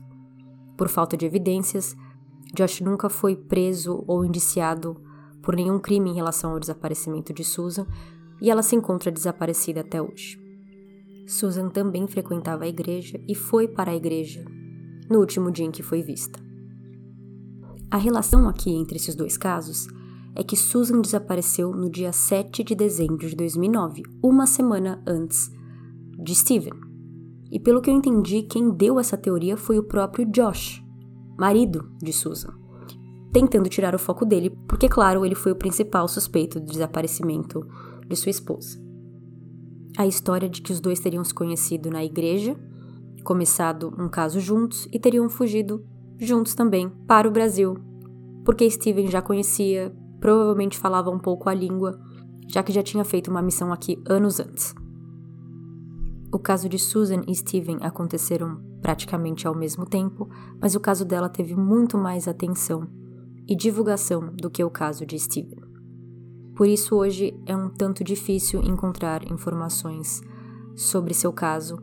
Por 0.77 0.89
falta 0.89 1.17
de 1.17 1.25
evidências, 1.25 1.95
Josh 2.53 2.81
nunca 2.81 3.09
foi 3.09 3.35
preso 3.35 4.03
ou 4.07 4.23
indiciado 4.23 5.01
por 5.41 5.55
nenhum 5.55 5.79
crime 5.79 6.09
em 6.09 6.15
relação 6.15 6.51
ao 6.51 6.59
desaparecimento 6.59 7.33
de 7.33 7.43
Susan 7.43 7.85
e 8.41 8.49
ela 8.49 8.61
se 8.61 8.75
encontra 8.75 9.11
desaparecida 9.11 9.81
até 9.81 10.01
hoje. 10.01 10.39
Susan 11.27 11.69
também 11.69 12.07
frequentava 12.07 12.65
a 12.65 12.67
igreja 12.67 13.19
e 13.27 13.33
foi 13.33 13.67
para 13.67 13.91
a 13.91 13.95
igreja 13.95 14.45
no 15.09 15.19
último 15.19 15.51
dia 15.51 15.65
em 15.65 15.71
que 15.71 15.83
foi 15.83 16.01
vista. 16.01 16.39
A 17.91 17.97
relação 17.97 18.47
aqui 18.47 18.71
entre 18.71 18.97
esses 18.97 19.15
dois 19.15 19.37
casos 19.37 19.87
é 20.35 20.43
que 20.43 20.57
Susan 20.57 20.99
desapareceu 20.99 21.71
no 21.71 21.89
dia 21.89 22.11
7 22.11 22.63
de 22.63 22.75
dezembro 22.75 23.27
de 23.27 23.35
2009, 23.35 24.03
uma 24.21 24.45
semana 24.45 25.01
antes 25.07 25.49
de 26.21 26.35
Steven. 26.35 26.73
E 27.49 27.59
pelo 27.59 27.81
que 27.81 27.89
eu 27.89 27.93
entendi, 27.93 28.43
quem 28.43 28.69
deu 28.69 28.99
essa 28.99 29.17
teoria 29.17 29.55
foi 29.55 29.79
o 29.79 29.83
próprio 29.83 30.29
Josh, 30.29 30.83
marido 31.37 31.89
de 32.03 32.11
Susan, 32.11 32.53
tentando 33.31 33.69
tirar 33.69 33.95
o 33.95 33.99
foco 33.99 34.25
dele, 34.25 34.49
porque, 34.67 34.89
claro, 34.89 35.25
ele 35.25 35.35
foi 35.35 35.53
o 35.53 35.57
principal 35.57 36.07
suspeito 36.07 36.59
do 36.59 36.65
desaparecimento 36.65 37.65
de 38.07 38.15
sua 38.15 38.29
esposa. 38.29 38.83
A 39.97 40.05
história 40.05 40.49
de 40.49 40.61
que 40.61 40.73
os 40.73 40.81
dois 40.81 40.99
teriam 40.99 41.23
se 41.23 41.33
conhecido 41.33 41.89
na 41.89 42.03
igreja, 42.03 42.57
começado 43.23 43.93
um 43.97 44.09
caso 44.09 44.39
juntos 44.39 44.87
e 44.91 44.99
teriam 44.99 45.29
fugido 45.29 45.85
juntos 46.19 46.53
também 46.53 46.89
para 47.07 47.27
o 47.27 47.31
Brasil, 47.31 47.77
porque 48.43 48.69
Steven 48.69 49.07
já 49.07 49.21
conhecia, 49.21 49.95
provavelmente 50.25 50.79
falava 50.79 51.11
um 51.11 51.19
pouco 51.19 51.47
a 51.47 51.53
língua, 51.53 51.99
já 52.47 52.63
que 52.63 52.73
já 52.73 52.81
tinha 52.81 53.05
feito 53.05 53.29
uma 53.29 53.43
missão 53.43 53.71
aqui 53.71 54.01
anos 54.09 54.39
antes. 54.39 54.73
O 56.33 56.39
caso 56.39 56.67
de 56.67 56.79
Susan 56.79 57.21
e 57.27 57.35
Steven 57.35 57.77
aconteceram 57.81 58.59
praticamente 58.81 59.47
ao 59.47 59.53
mesmo 59.53 59.85
tempo, 59.85 60.27
mas 60.59 60.73
o 60.73 60.79
caso 60.79 61.05
dela 61.05 61.29
teve 61.29 61.55
muito 61.55 61.95
mais 61.95 62.27
atenção 62.27 62.87
e 63.47 63.55
divulgação 63.55 64.33
do 64.35 64.49
que 64.49 64.63
o 64.63 64.69
caso 64.71 65.05
de 65.05 65.19
Steven. 65.19 65.61
Por 66.55 66.67
isso, 66.67 66.95
hoje 66.95 67.39
é 67.45 67.55
um 67.55 67.69
tanto 67.69 68.03
difícil 68.03 68.63
encontrar 68.63 69.31
informações 69.31 70.23
sobre 70.75 71.13
seu 71.13 71.31
caso, 71.31 71.77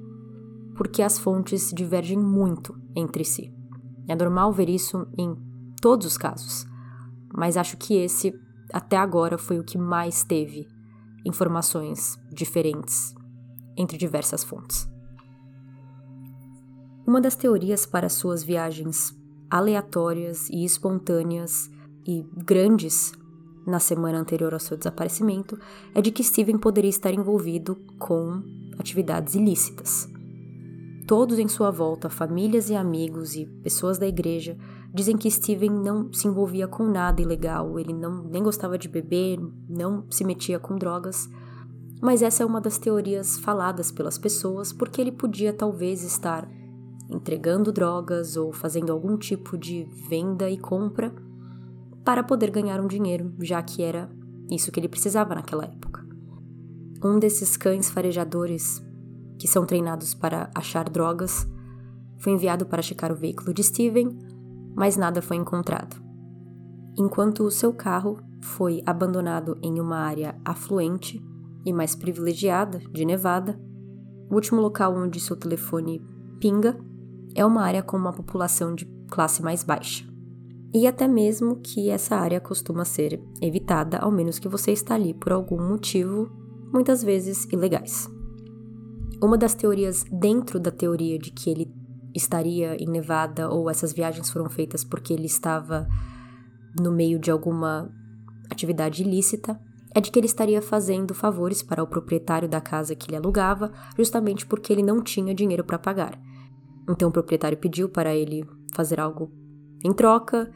porque 0.77 1.01
as 1.01 1.17
fontes 1.17 1.71
divergem 1.73 2.19
muito 2.19 2.75
entre 2.97 3.25
si. 3.25 3.55
É 4.09 4.17
normal 4.17 4.53
ver 4.53 4.69
isso 4.69 5.07
em 5.17 5.33
todos 5.81 6.09
os 6.09 6.19
casos, 6.19 6.67
mas 7.33 7.57
acho 7.57 7.77
que 7.77 7.95
esse, 7.95 8.35
até 8.73 8.97
agora, 8.97 9.39
foi 9.39 9.59
o 9.59 9.65
que 9.65 9.79
mais 9.79 10.23
teve 10.23 10.69
informações 11.25 12.19
diferentes 12.31 13.15
entre 13.77 13.97
diversas 13.97 14.45
fontes. 14.45 14.89
Uma 17.07 17.21
das 17.21 17.35
teorias 17.35 17.85
para 17.85 18.09
suas 18.09 18.43
viagens 18.43 19.17
aleatórias 19.51 20.49
e 20.49 20.65
espontâneas 20.65 21.71
e 22.07 22.25
grandes 22.37 23.13
na 23.67 23.79
semana 23.79 24.19
anterior 24.19 24.53
ao 24.53 24.61
seu 24.61 24.77
desaparecimento 24.77 25.59
é 25.95 26.01
de 26.01 26.11
que 26.11 26.25
Steven 26.25 26.59
poderia 26.59 26.91
estar 26.91 27.13
envolvido 27.13 27.77
com 27.99 28.43
atividades 28.79 29.35
ilícitas. 29.35 30.09
Todos 31.07 31.39
em 31.39 31.49
sua 31.49 31.71
volta, 31.71 32.09
famílias 32.09 32.71
e 32.71 32.75
amigos 32.75 33.35
e 33.35 33.45
pessoas 33.45 33.99
da 33.99 34.07
igreja, 34.07 34.57
dizem 34.93 35.17
que 35.17 35.31
Steven 35.31 35.71
não 35.71 36.13
se 36.13 36.29
envolvia 36.29 36.69
com 36.69 36.85
nada 36.85 37.23
ilegal, 37.23 37.79
ele 37.79 37.93
não 37.93 38.25
nem 38.25 38.43
gostava 38.43 38.77
de 38.77 38.89
beber, 38.89 39.39
não 39.69 40.05
se 40.11 40.25
metia 40.25 40.59
com 40.59 40.77
drogas. 40.77 41.29
Mas 42.01 42.21
essa 42.21 42.43
é 42.43 42.47
uma 42.47 42.61
das 42.61 42.79
teorias 42.79 43.39
faladas 43.39 43.91
pelas 43.91 44.19
pessoas 44.19 44.73
porque 44.73 45.01
ele 45.01 45.13
podia 45.13 45.53
talvez 45.53 46.03
estar 46.03 46.49
entregando 47.09 47.73
drogas 47.73 48.37
ou 48.37 48.53
fazendo 48.53 48.93
algum 48.93 49.17
tipo 49.17 49.57
de 49.57 49.85
venda 50.09 50.51
e 50.51 50.59
compra 50.59 51.15
para 52.05 52.23
poder 52.23 52.51
ganhar 52.51 52.81
um 52.81 52.87
dinheiro, 52.87 53.33
já 53.41 53.63
que 53.63 53.83
era 53.83 54.11
isso 54.51 54.73
que 54.73 54.81
ele 54.81 54.89
precisava 54.89 55.35
naquela 55.35 55.65
época. 55.65 56.05
Um 57.05 57.19
desses 57.19 57.57
cães 57.57 57.91
farejadores 57.91 58.83
que 59.43 59.49
são 59.49 59.67
treinados 59.67 60.15
para 60.15 60.49
achar 60.55 60.89
drogas, 60.89 61.49
foi 62.19 62.33
enviado 62.33 62.65
para 62.65 62.81
checar 62.81 63.11
o 63.11 63.17
veículo 63.17 63.53
de 63.53 63.65
Steven, 63.65 64.17
mas 64.75 64.97
nada 64.97 65.23
foi 65.23 65.37
encontrado. 65.37 66.03
Enquanto 66.99 67.45
o 67.45 67.51
seu 67.51 67.73
carro 67.73 68.19
foi 68.43 68.83
abandonado 68.85 69.59
em 69.63 69.81
uma 69.81 69.97
área 69.97 70.35
afluente 70.45 71.23
e 71.65 71.73
mais 71.73 71.95
privilegiada 71.95 72.79
de 72.91 73.05
Nevada, 73.05 73.59
o 74.31 74.35
último 74.35 74.61
local 74.61 74.95
onde 74.97 75.21
seu 75.21 75.37
telefone 75.37 76.05
pinga 76.41 76.79
é 77.35 77.45
uma 77.45 77.63
área 77.63 77.83
com 77.83 77.97
uma 77.97 78.13
população 78.13 78.75
de 78.75 78.85
classe 79.11 79.43
mais 79.43 79.63
baixa. 79.63 80.05
E 80.75 80.87
até 80.87 81.07
mesmo 81.07 81.57
que 81.57 81.91
essa 81.91 82.17
área 82.17 82.41
costuma 82.41 82.85
ser 82.85 83.23
evitada, 83.43 83.99
ao 83.99 84.11
menos 84.11 84.39
que 84.39 84.49
você 84.49 84.73
está 84.73 84.95
ali 84.95 85.13
por 85.13 85.33
algum 85.33 85.61
motivo, 85.63 86.31
muitas 86.73 87.03
vezes 87.03 87.45
ilegais. 87.53 88.09
Uma 89.23 89.37
das 89.37 89.55
teorias 89.55 90.05
dentro 90.11 90.59
da 90.59 90.71
teoria 90.71 91.19
de 91.19 91.31
que 91.31 91.51
ele 91.51 91.71
estaria 92.15 92.77
em 92.77 92.87
Nevada 92.87 93.49
ou 93.49 93.69
essas 93.71 93.93
viagens 93.93 94.31
foram 94.31 94.49
feitas 94.49 94.85
porque 94.85 95.13
ele 95.13 95.27
estava 95.27 95.87
no 96.81 96.91
meio 96.91 97.19
de 97.19 97.31
alguma 97.31 97.91
atividade 98.51 99.03
ilícita, 99.03 99.61
é 99.95 100.01
de 100.01 100.11
que 100.11 100.19
ele 100.19 100.27
estaria 100.27 100.63
fazendo 100.63 101.15
favores 101.15 101.63
para 101.63 101.83
o 101.83 101.87
proprietário 101.87 102.49
da 102.49 102.61
casa 102.61 102.95
que 102.95 103.11
ele 103.11 103.17
alugava, 103.17 103.73
justamente 103.97 104.47
porque 104.47 104.73
ele 104.73 104.83
não 104.83 105.03
tinha 105.03 105.35
dinheiro 105.35 105.65
para 105.65 105.79
pagar. 105.79 106.19
Então 106.89 107.09
o 107.09 107.13
proprietário 107.13 107.59
pediu 107.59 107.89
para 107.89 108.15
ele 108.15 108.45
fazer 108.75 108.99
algo 108.99 109.31
em 109.85 109.93
troca 109.93 110.51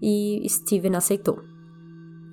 e 0.00 0.44
Steven 0.48 0.96
aceitou. 0.96 1.40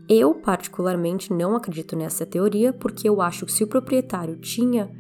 Eu, 0.10 0.34
particularmente, 0.36 1.32
não 1.32 1.56
acredito 1.56 1.96
nessa 1.96 2.26
teoria 2.26 2.74
porque 2.74 3.08
eu 3.08 3.22
acho 3.22 3.46
que 3.46 3.52
se 3.52 3.64
o 3.64 3.68
proprietário 3.68 4.38
tinha 4.38 4.92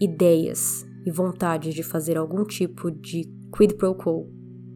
ideias 0.00 0.86
e 1.04 1.10
vontade 1.10 1.72
de 1.72 1.82
fazer 1.82 2.16
algum 2.16 2.44
tipo 2.44 2.90
de 2.90 3.30
quid 3.56 3.74
pro 3.74 3.94
quo 3.94 4.28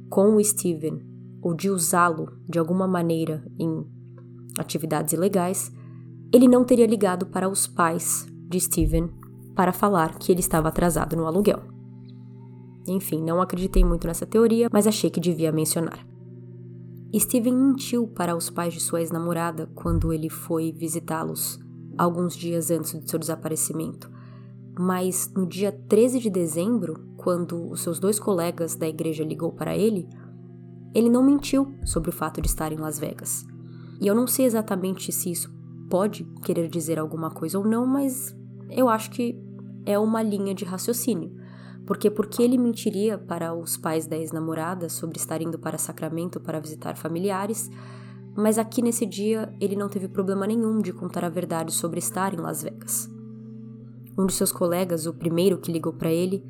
com 0.08 0.36
o 0.36 0.44
Steven 0.44 1.00
ou 1.42 1.54
de 1.54 1.70
usá-lo 1.70 2.28
de 2.48 2.58
alguma 2.58 2.86
maneira 2.86 3.44
em 3.58 3.86
atividades 4.58 5.12
ilegais, 5.12 5.72
ele 6.32 6.48
não 6.48 6.64
teria 6.64 6.86
ligado 6.86 7.26
para 7.26 7.48
os 7.48 7.66
pais 7.66 8.26
de 8.48 8.60
Steven 8.60 9.08
para 9.54 9.72
falar 9.72 10.18
que 10.18 10.30
ele 10.30 10.40
estava 10.40 10.68
atrasado 10.68 11.16
no 11.16 11.26
aluguel. 11.26 11.62
Enfim, 12.86 13.22
não 13.22 13.40
acreditei 13.40 13.84
muito 13.84 14.06
nessa 14.06 14.26
teoria, 14.26 14.68
mas 14.72 14.86
achei 14.86 15.10
que 15.10 15.20
devia 15.20 15.52
mencionar. 15.52 16.06
Steven 17.14 17.54
mentiu 17.54 18.06
para 18.06 18.36
os 18.36 18.50
pais 18.50 18.74
de 18.74 18.80
sua 18.80 19.00
ex-namorada 19.00 19.66
quando 19.74 20.12
ele 20.12 20.28
foi 20.28 20.72
visitá-los 20.72 21.58
alguns 21.96 22.36
dias 22.36 22.70
antes 22.70 22.94
do 22.94 23.08
seu 23.08 23.18
desaparecimento. 23.18 24.10
Mas 24.78 25.32
no 25.34 25.44
dia 25.44 25.72
13 25.72 26.20
de 26.20 26.30
dezembro, 26.30 27.04
quando 27.16 27.68
os 27.68 27.80
seus 27.80 27.98
dois 27.98 28.20
colegas 28.20 28.76
da 28.76 28.86
igreja 28.86 29.24
ligou 29.24 29.50
para 29.50 29.76
ele, 29.76 30.08
ele 30.94 31.10
não 31.10 31.22
mentiu 31.22 31.74
sobre 31.84 32.10
o 32.10 32.12
fato 32.12 32.40
de 32.40 32.46
estar 32.46 32.72
em 32.72 32.76
Las 32.76 32.96
Vegas. 32.96 33.44
E 34.00 34.06
eu 34.06 34.14
não 34.14 34.28
sei 34.28 34.46
exatamente 34.46 35.10
se 35.10 35.32
isso 35.32 35.52
pode 35.90 36.24
querer 36.44 36.68
dizer 36.68 36.98
alguma 36.98 37.28
coisa 37.30 37.58
ou 37.58 37.66
não, 37.66 37.84
mas 37.84 38.36
eu 38.70 38.88
acho 38.88 39.10
que 39.10 39.36
é 39.84 39.98
uma 39.98 40.22
linha 40.22 40.54
de 40.54 40.64
raciocínio. 40.64 41.36
Porque 41.84 42.08
porque 42.08 42.42
ele 42.42 42.56
mentiria 42.56 43.18
para 43.18 43.52
os 43.52 43.76
pais 43.76 44.06
da 44.06 44.16
ex-namorada 44.16 44.88
sobre 44.88 45.18
estar 45.18 45.42
indo 45.42 45.58
para 45.58 45.76
Sacramento 45.76 46.38
para 46.38 46.60
visitar 46.60 46.96
familiares, 46.96 47.68
mas 48.36 48.58
aqui 48.58 48.80
nesse 48.80 49.04
dia 49.04 49.52
ele 49.60 49.74
não 49.74 49.88
teve 49.88 50.06
problema 50.06 50.46
nenhum 50.46 50.80
de 50.80 50.92
contar 50.92 51.24
a 51.24 51.28
verdade 51.28 51.72
sobre 51.72 51.98
estar 51.98 52.32
em 52.32 52.36
Las 52.36 52.62
Vegas. 52.62 53.17
Um 54.18 54.26
de 54.26 54.34
seus 54.34 54.50
colegas, 54.50 55.06
o 55.06 55.14
primeiro 55.14 55.58
que 55.58 55.70
ligou 55.70 55.92
para 55.92 56.10
ele, 56.10 56.44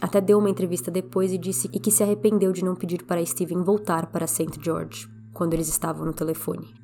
até 0.00 0.22
deu 0.22 0.38
uma 0.38 0.48
entrevista 0.48 0.90
depois 0.90 1.30
e 1.32 1.36
disse 1.36 1.68
que 1.68 1.90
se 1.90 2.02
arrependeu 2.02 2.50
de 2.50 2.64
não 2.64 2.74
pedir 2.74 3.04
para 3.04 3.24
Steven 3.24 3.62
voltar 3.62 4.06
para 4.06 4.26
St. 4.26 4.58
George 4.62 5.06
quando 5.34 5.52
eles 5.52 5.68
estavam 5.68 6.06
no 6.06 6.14
telefone. 6.14 6.74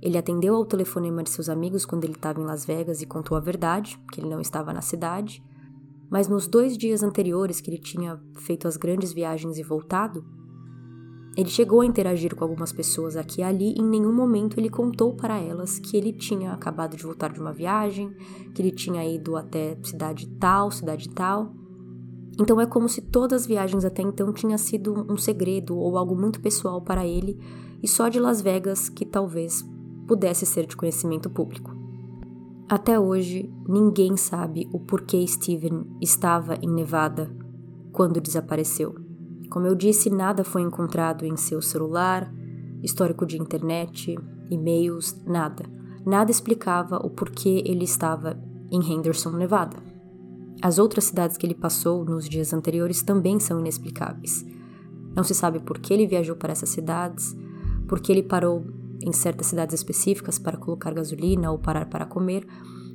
Ele 0.00 0.16
atendeu 0.16 0.54
ao 0.54 0.64
telefonema 0.64 1.22
de 1.22 1.30
seus 1.30 1.48
amigos 1.48 1.84
quando 1.84 2.04
ele 2.04 2.14
estava 2.14 2.40
em 2.40 2.44
Las 2.44 2.64
Vegas 2.64 3.02
e 3.02 3.06
contou 3.06 3.36
a 3.36 3.40
verdade, 3.40 3.98
que 4.12 4.20
ele 4.20 4.28
não 4.28 4.40
estava 4.40 4.72
na 4.72 4.80
cidade, 4.80 5.42
mas 6.08 6.28
nos 6.28 6.46
dois 6.46 6.76
dias 6.76 7.02
anteriores 7.02 7.60
que 7.60 7.70
ele 7.70 7.78
tinha 7.78 8.20
feito 8.38 8.68
as 8.68 8.76
grandes 8.76 9.12
viagens 9.12 9.58
e 9.58 9.62
voltado, 9.62 10.24
ele 11.36 11.48
chegou 11.48 11.80
a 11.80 11.86
interagir 11.86 12.34
com 12.34 12.44
algumas 12.44 12.72
pessoas 12.72 13.16
aqui 13.16 13.40
e 13.40 13.44
ali 13.44 13.74
e 13.74 13.80
em 13.80 13.84
nenhum 13.84 14.12
momento 14.12 14.60
ele 14.60 14.68
contou 14.68 15.14
para 15.14 15.38
elas 15.38 15.78
que 15.78 15.96
ele 15.96 16.12
tinha 16.12 16.52
acabado 16.52 16.96
de 16.96 17.02
voltar 17.02 17.32
de 17.32 17.40
uma 17.40 17.52
viagem, 17.52 18.10
que 18.54 18.60
ele 18.60 18.70
tinha 18.70 19.02
ido 19.04 19.34
até 19.36 19.78
cidade 19.82 20.26
tal, 20.38 20.70
cidade 20.70 21.08
tal. 21.08 21.54
Então 22.38 22.60
é 22.60 22.66
como 22.66 22.88
se 22.88 23.00
todas 23.00 23.42
as 23.42 23.46
viagens 23.46 23.84
até 23.84 24.02
então 24.02 24.32
tinham 24.32 24.58
sido 24.58 25.06
um 25.10 25.16
segredo 25.16 25.76
ou 25.76 25.96
algo 25.96 26.14
muito 26.14 26.40
pessoal 26.40 26.82
para 26.82 27.06
ele 27.06 27.38
e 27.82 27.88
só 27.88 28.08
de 28.08 28.20
Las 28.20 28.42
Vegas 28.42 28.88
que 28.88 29.06
talvez 29.06 29.64
pudesse 30.06 30.44
ser 30.44 30.66
de 30.66 30.76
conhecimento 30.76 31.30
público. 31.30 31.74
Até 32.68 32.98
hoje, 32.98 33.50
ninguém 33.68 34.16
sabe 34.16 34.68
o 34.72 34.80
porquê 34.80 35.26
Steven 35.26 35.84
estava 36.00 36.56
em 36.62 36.68
Nevada 36.68 37.34
quando 37.92 38.20
desapareceu. 38.20 39.11
Como 39.52 39.66
eu 39.66 39.74
disse, 39.74 40.08
nada 40.08 40.42
foi 40.42 40.62
encontrado 40.62 41.26
em 41.26 41.36
seu 41.36 41.60
celular, 41.60 42.32
histórico 42.82 43.26
de 43.26 43.38
internet, 43.38 44.18
e-mails, 44.50 45.14
nada. 45.26 45.66
Nada 46.06 46.30
explicava 46.30 46.96
o 46.96 47.10
porquê 47.10 47.62
ele 47.66 47.84
estava 47.84 48.42
em 48.70 48.80
Henderson, 48.80 49.28
Nevada. 49.32 49.76
As 50.62 50.78
outras 50.78 51.04
cidades 51.04 51.36
que 51.36 51.44
ele 51.44 51.54
passou 51.54 52.02
nos 52.02 52.26
dias 52.26 52.54
anteriores 52.54 53.02
também 53.02 53.38
são 53.38 53.60
inexplicáveis. 53.60 54.42
Não 55.14 55.22
se 55.22 55.34
sabe 55.34 55.60
por 55.60 55.78
que 55.78 55.92
ele 55.92 56.06
viajou 56.06 56.34
para 56.34 56.52
essas 56.52 56.70
cidades, 56.70 57.36
por 57.86 58.00
que 58.00 58.10
ele 58.10 58.22
parou 58.22 58.64
em 59.02 59.12
certas 59.12 59.48
cidades 59.48 59.74
específicas 59.74 60.38
para 60.38 60.56
colocar 60.56 60.94
gasolina 60.94 61.52
ou 61.52 61.58
parar 61.58 61.90
para 61.90 62.06
comer. 62.06 62.46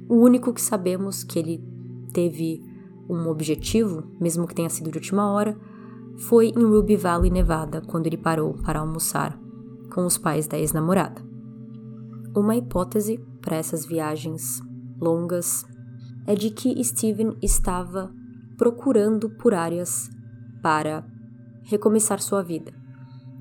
O 0.09 0.15
único 0.15 0.51
que 0.51 0.61
sabemos 0.61 1.23
que 1.23 1.37
ele 1.37 1.63
teve 2.11 2.63
um 3.07 3.27
objetivo, 3.27 4.05
mesmo 4.19 4.47
que 4.47 4.55
tenha 4.55 4.71
sido 4.71 4.89
de 4.89 4.97
última 4.97 5.31
hora, 5.31 5.55
foi 6.17 6.47
em 6.47 6.63
Ruby 6.63 6.95
Valley, 6.95 7.29
Nevada, 7.29 7.81
quando 7.81 8.07
ele 8.07 8.17
parou 8.17 8.53
para 8.55 8.79
almoçar 8.79 9.39
com 9.93 10.05
os 10.05 10.17
pais 10.17 10.47
da 10.47 10.57
ex-namorada. 10.57 11.21
Uma 12.35 12.55
hipótese 12.55 13.19
para 13.41 13.55
essas 13.55 13.85
viagens 13.85 14.61
longas 14.99 15.65
é 16.25 16.35
de 16.35 16.49
que 16.49 16.83
Steven 16.83 17.37
estava 17.41 18.11
procurando 18.57 19.29
por 19.29 19.53
áreas 19.53 20.09
para 20.61 21.05
recomeçar 21.63 22.19
sua 22.19 22.41
vida. 22.41 22.73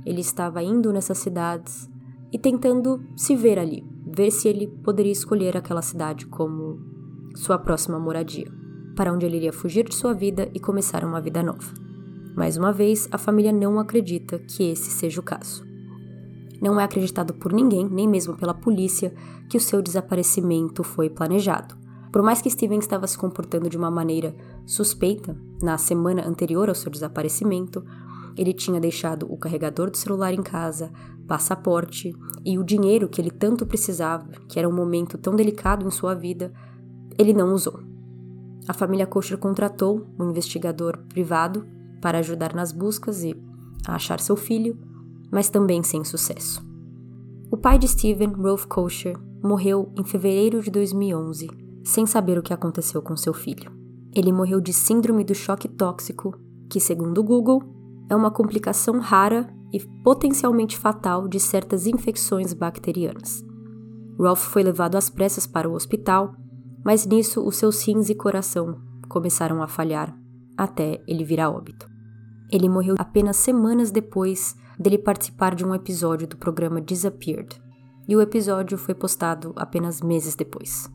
Ele 0.05 0.21
estava 0.21 0.63
indo 0.63 0.93
nessas 0.93 1.19
cidades 1.19 1.89
e 2.33 2.39
tentando 2.39 3.03
se 3.17 3.35
ver 3.35 3.59
ali, 3.59 3.83
ver 4.07 4.31
se 4.31 4.49
ele 4.49 4.67
poderia 4.67 5.13
escolher 5.13 5.57
aquela 5.57 5.83
cidade 5.83 6.27
como 6.27 6.79
sua 7.35 7.59
próxima 7.59 7.99
moradia, 7.99 8.51
para 8.95 9.13
onde 9.13 9.27
ele 9.27 9.37
iria 9.37 9.53
fugir 9.53 9.89
de 9.89 9.95
sua 9.95 10.13
vida 10.13 10.49
e 10.55 10.61
começar 10.61 11.05
uma 11.05 11.21
vida 11.21 11.43
nova. 11.43 11.86
Mais 12.37 12.59
uma 12.59 12.71
vez, 12.71 13.09
a 13.11 13.17
família 13.17 13.51
não 13.51 13.81
acredita 13.81 14.39
que 14.39 14.63
esse 14.63 14.91
seja 14.91 15.19
o 15.19 15.25
caso. 15.25 15.65
Não 16.61 16.79
é 16.79 16.85
acreditado 16.85 17.33
por 17.33 17.51
ninguém, 17.51 17.89
nem 17.89 18.07
mesmo 18.07 18.37
pela 18.37 18.53
polícia, 18.53 19.15
que 19.49 19.57
o 19.57 19.61
seu 19.61 19.81
desaparecimento 19.81 20.85
foi 20.85 21.09
planejado. 21.09 21.75
Por 22.13 22.23
mais 22.23 22.43
que 22.43 22.51
Steven 22.51 22.79
estava 22.79 23.07
se 23.07 23.17
comportando 23.17 23.71
de 23.71 23.79
uma 23.79 23.91
maneira 23.91 24.37
suspeita 24.67 25.35
na 25.63 25.79
semana 25.79 26.29
anterior 26.29 26.69
ao 26.69 26.75
seu 26.75 26.91
desaparecimento, 26.91 27.83
ele 28.37 28.53
tinha 28.53 28.79
deixado 28.79 29.27
o 29.33 29.39
carregador 29.39 29.91
do 29.91 29.97
celular 29.97 30.35
em 30.35 30.43
casa, 30.43 30.93
passaporte 31.27 32.15
e 32.45 32.59
o 32.59 32.65
dinheiro 32.65 33.09
que 33.09 33.19
ele 33.19 33.31
tanto 33.31 33.65
precisava, 33.65 34.29
que 34.47 34.59
era 34.59 34.69
um 34.69 34.75
momento 34.75 35.17
tão 35.17 35.35
delicado 35.35 35.87
em 35.87 35.91
sua 35.91 36.15
vida, 36.15 36.53
ele 37.17 37.33
não 37.33 37.55
usou. 37.55 37.81
A 38.69 38.75
família 38.75 39.07
Kosher 39.07 39.39
contratou 39.39 40.07
um 40.19 40.29
investigador 40.29 40.99
privado 41.09 41.67
para 42.01 42.19
ajudar 42.19 42.55
nas 42.55 42.73
buscas 42.73 43.23
e 43.23 43.35
a 43.87 43.95
achar 43.95 44.21
seu 44.21 44.37
filho, 44.37 44.79
mas 45.31 45.49
também 45.49 45.83
sem 45.83 46.05
sucesso. 46.05 46.65
O 47.51 47.57
pai 47.57 47.79
de 47.79 47.89
Steven, 47.89 48.33
Rolf 48.33 48.67
Kosher, 48.67 49.17
morreu 49.43 49.93
em 49.97 50.05
fevereiro 50.05 50.61
de 50.61 50.71
2011, 50.71 51.49
sem 51.85 52.07
saber 52.07 52.39
o 52.39 52.43
que 52.43 52.53
aconteceu 52.53 53.01
com 53.01 53.17
seu 53.17 53.33
filho. 53.33 53.71
Ele 54.15 54.33
morreu 54.33 54.61
de 54.61 54.73
síndrome 54.73 55.25
do 55.25 55.35
choque 55.35 55.69
tóxico, 55.69 56.35
que, 56.69 56.81
segundo 56.81 57.19
o 57.19 57.25
Google, 57.25 57.63
é 58.09 58.17
uma 58.17 58.31
complicação 58.31 58.99
rara 58.99 59.49
e 59.73 59.81
potencialmente 60.03 60.77
fatal 60.77 61.29
de 61.29 61.39
certas 61.39 61.87
infecções 61.87 62.53
bacterianas. 62.53 63.45
Ralph 64.19 64.45
foi 64.47 64.63
levado 64.63 64.97
às 64.97 65.11
pressas 65.11 65.47
para 65.47 65.69
o 65.69 65.75
hospital, 65.75 66.35
mas 66.85 67.07
nisso 67.07 67.47
os 67.47 67.57
seus 67.57 67.87
rins 67.87 68.09
e 68.09 68.15
coração 68.15 68.81
começaram 69.09 69.63
a 69.63 69.69
falhar 69.69 70.17
até 70.57 71.03
ele 71.07 71.25
vir 71.25 71.41
a 71.41 71.51
óbito. 71.51 71.89
Ele 72.51 72.69
morreu 72.69 72.95
apenas 72.99 73.37
semanas 73.37 73.91
depois 73.91 74.55
dele 74.79 74.99
participar 74.99 75.55
de 75.55 75.65
um 75.65 75.75
episódio 75.75 76.27
do 76.27 76.37
programa 76.37 76.81
Disappeared, 76.81 77.61
e 78.09 78.15
o 78.15 78.21
episódio 78.21 78.79
foi 78.79 78.95
postado 78.95 79.53
apenas 79.57 80.01
meses 80.01 80.35
depois. 80.35 80.91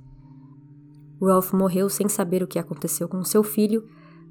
Ralph 1.21 1.53
morreu 1.53 1.89
sem 1.89 2.07
saber 2.07 2.41
o 2.41 2.47
que 2.47 2.57
aconteceu 2.57 3.07
com 3.07 3.23
seu 3.23 3.43
filho 3.43 3.83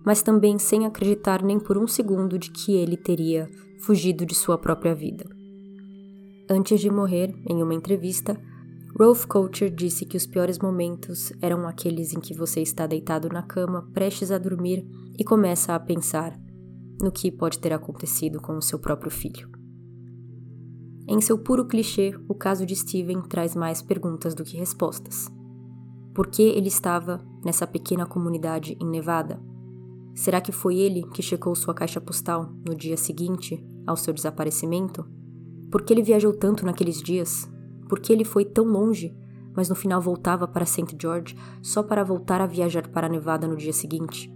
mas 0.04 0.22
também 0.22 0.58
sem 0.58 0.86
acreditar 0.86 1.42
nem 1.42 1.58
por 1.58 1.76
um 1.76 1.86
segundo 1.86 2.38
de 2.38 2.50
que 2.50 2.74
ele 2.74 2.96
teria 2.96 3.50
fugido 3.80 4.24
de 4.24 4.34
sua 4.34 4.58
própria 4.58 4.94
vida. 4.94 5.24
Antes 6.48 6.80
de 6.80 6.90
morrer, 6.90 7.34
em 7.48 7.62
uma 7.62 7.74
entrevista, 7.74 8.40
Rolf 9.00 9.24
Coacher 9.24 9.74
disse 9.74 10.04
que 10.04 10.18
os 10.18 10.26
piores 10.26 10.58
momentos 10.58 11.32
eram 11.40 11.66
aqueles 11.66 12.12
em 12.12 12.20
que 12.20 12.34
você 12.34 12.60
está 12.60 12.86
deitado 12.86 13.30
na 13.30 13.42
cama, 13.42 13.88
prestes 13.94 14.30
a 14.30 14.36
dormir 14.36 14.86
e 15.18 15.24
começa 15.24 15.74
a 15.74 15.80
pensar 15.80 16.38
no 17.00 17.10
que 17.10 17.32
pode 17.32 17.58
ter 17.58 17.72
acontecido 17.72 18.42
com 18.42 18.58
o 18.58 18.60
seu 18.60 18.78
próprio 18.78 19.10
filho. 19.10 19.48
Em 21.08 21.18
seu 21.18 21.38
puro 21.38 21.66
clichê, 21.66 22.12
o 22.28 22.34
caso 22.34 22.66
de 22.66 22.76
Steven 22.76 23.22
traz 23.22 23.56
mais 23.56 23.80
perguntas 23.80 24.34
do 24.34 24.44
que 24.44 24.58
respostas. 24.58 25.30
Por 26.14 26.26
que 26.26 26.42
ele 26.42 26.68
estava 26.68 27.26
nessa 27.42 27.66
pequena 27.66 28.04
comunidade 28.04 28.76
em 28.78 28.86
Nevada? 28.86 29.40
Será 30.14 30.42
que 30.42 30.52
foi 30.52 30.76
ele 30.76 31.04
que 31.04 31.22
checou 31.22 31.54
sua 31.54 31.72
caixa 31.72 32.02
postal 32.02 32.52
no 32.68 32.74
dia 32.74 32.98
seguinte 32.98 33.66
ao 33.86 33.96
seu 33.96 34.12
desaparecimento? 34.12 35.08
Por 35.70 35.80
que 35.80 35.94
ele 35.94 36.02
viajou 36.02 36.34
tanto 36.34 36.66
naqueles 36.66 37.00
dias? 37.00 37.49
Por 37.90 37.98
que 37.98 38.12
ele 38.12 38.24
foi 38.24 38.44
tão 38.44 38.66
longe, 38.66 39.12
mas 39.52 39.68
no 39.68 39.74
final 39.74 40.00
voltava 40.00 40.46
para 40.46 40.64
St. 40.64 40.96
George 40.96 41.34
só 41.60 41.82
para 41.82 42.04
voltar 42.04 42.40
a 42.40 42.46
viajar 42.46 42.86
para 42.86 43.08
Nevada 43.08 43.48
no 43.48 43.56
dia 43.56 43.72
seguinte? 43.72 44.32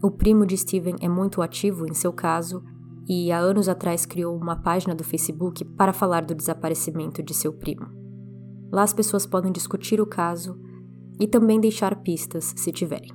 O 0.00 0.08
primo 0.08 0.46
de 0.46 0.56
Steven 0.56 0.94
é 1.00 1.08
muito 1.08 1.42
ativo 1.42 1.84
em 1.84 1.92
seu 1.92 2.12
caso 2.12 2.62
e 3.08 3.32
há 3.32 3.38
anos 3.38 3.68
atrás 3.68 4.06
criou 4.06 4.36
uma 4.36 4.54
página 4.54 4.94
do 4.94 5.02
Facebook 5.02 5.64
para 5.64 5.92
falar 5.92 6.24
do 6.24 6.32
desaparecimento 6.32 7.24
de 7.24 7.34
seu 7.34 7.52
primo. 7.52 7.88
Lá 8.72 8.84
as 8.84 8.92
pessoas 8.92 9.26
podem 9.26 9.50
discutir 9.50 10.00
o 10.00 10.06
caso 10.06 10.56
e 11.18 11.26
também 11.26 11.58
deixar 11.58 12.02
pistas 12.02 12.54
se 12.56 12.70
tiverem. 12.70 13.10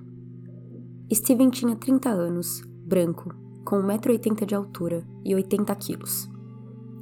Steven 1.14 1.50
tinha 1.50 1.78
30 1.78 2.10
anos, 2.10 2.62
branco, 2.86 3.34
com 3.64 3.78
1,80m 3.78 4.46
de 4.46 4.54
altura 4.54 5.08
e 5.24 5.34
80 5.34 5.74
quilos. 5.76 6.30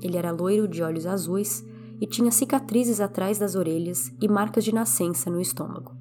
Ele 0.04 0.18
era 0.18 0.32
loiro 0.32 0.68
de 0.68 0.84
olhos 0.84 1.08
azuis 1.08 1.66
e 2.00 2.08
tinha 2.08 2.32
cicatrizes 2.32 3.00
atrás 3.00 3.40
das 3.40 3.56
orelhas 3.56 4.12
e 4.22 4.28
marcas 4.28 4.64
de 4.64 4.74
nascença 4.74 5.30
no 5.30 5.42
estômago. 5.42 5.96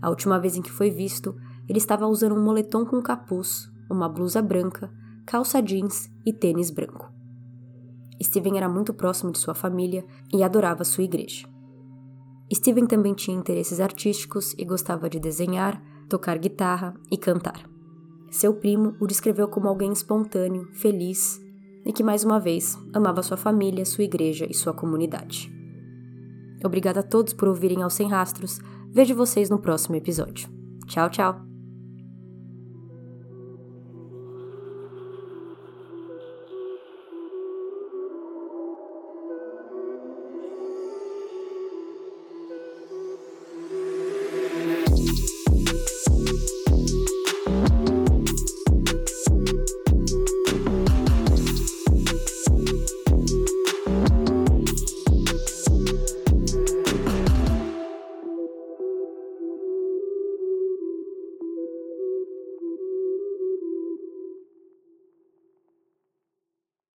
A 0.00 0.10
última 0.10 0.38
vez 0.38 0.56
em 0.56 0.62
que 0.62 0.70
foi 0.70 0.90
visto, 0.90 1.34
ele 1.68 1.78
estava 1.78 2.06
usando 2.06 2.34
um 2.34 2.42
moletom 2.42 2.84
com 2.84 3.00
capuz, 3.00 3.70
uma 3.90 4.08
blusa 4.08 4.42
branca, 4.42 4.92
calça 5.26 5.62
jeans 5.62 6.10
e 6.26 6.32
tênis 6.32 6.70
branco. 6.70 7.10
Steven 8.22 8.56
era 8.56 8.68
muito 8.68 8.94
próximo 8.94 9.32
de 9.32 9.38
sua 9.38 9.54
família 9.54 10.04
e 10.32 10.42
adorava 10.42 10.84
sua 10.84 11.04
igreja. 11.04 11.48
Steven 12.52 12.86
também 12.86 13.14
tinha 13.14 13.36
interesses 13.36 13.80
artísticos 13.80 14.54
e 14.58 14.64
gostava 14.64 15.08
de 15.08 15.18
desenhar, 15.18 15.82
tocar 16.08 16.38
guitarra 16.38 16.94
e 17.10 17.16
cantar. 17.16 17.68
Seu 18.30 18.54
primo 18.54 18.94
o 19.00 19.06
descreveu 19.06 19.48
como 19.48 19.68
alguém 19.68 19.92
espontâneo, 19.92 20.68
feliz 20.74 21.41
e 21.84 21.92
que, 21.92 22.02
mais 22.02 22.24
uma 22.24 22.38
vez, 22.38 22.78
amava 22.92 23.22
sua 23.22 23.36
família, 23.36 23.84
sua 23.84 24.04
igreja 24.04 24.46
e 24.48 24.54
sua 24.54 24.72
comunidade. 24.72 25.52
Obrigada 26.64 27.00
a 27.00 27.02
todos 27.02 27.32
por 27.32 27.48
ouvirem 27.48 27.82
aos 27.82 27.94
Sem 27.94 28.08
Rastros. 28.08 28.60
Vejo 28.90 29.14
vocês 29.14 29.50
no 29.50 29.58
próximo 29.58 29.96
episódio. 29.96 30.48
Tchau, 30.86 31.10
tchau! 31.10 31.51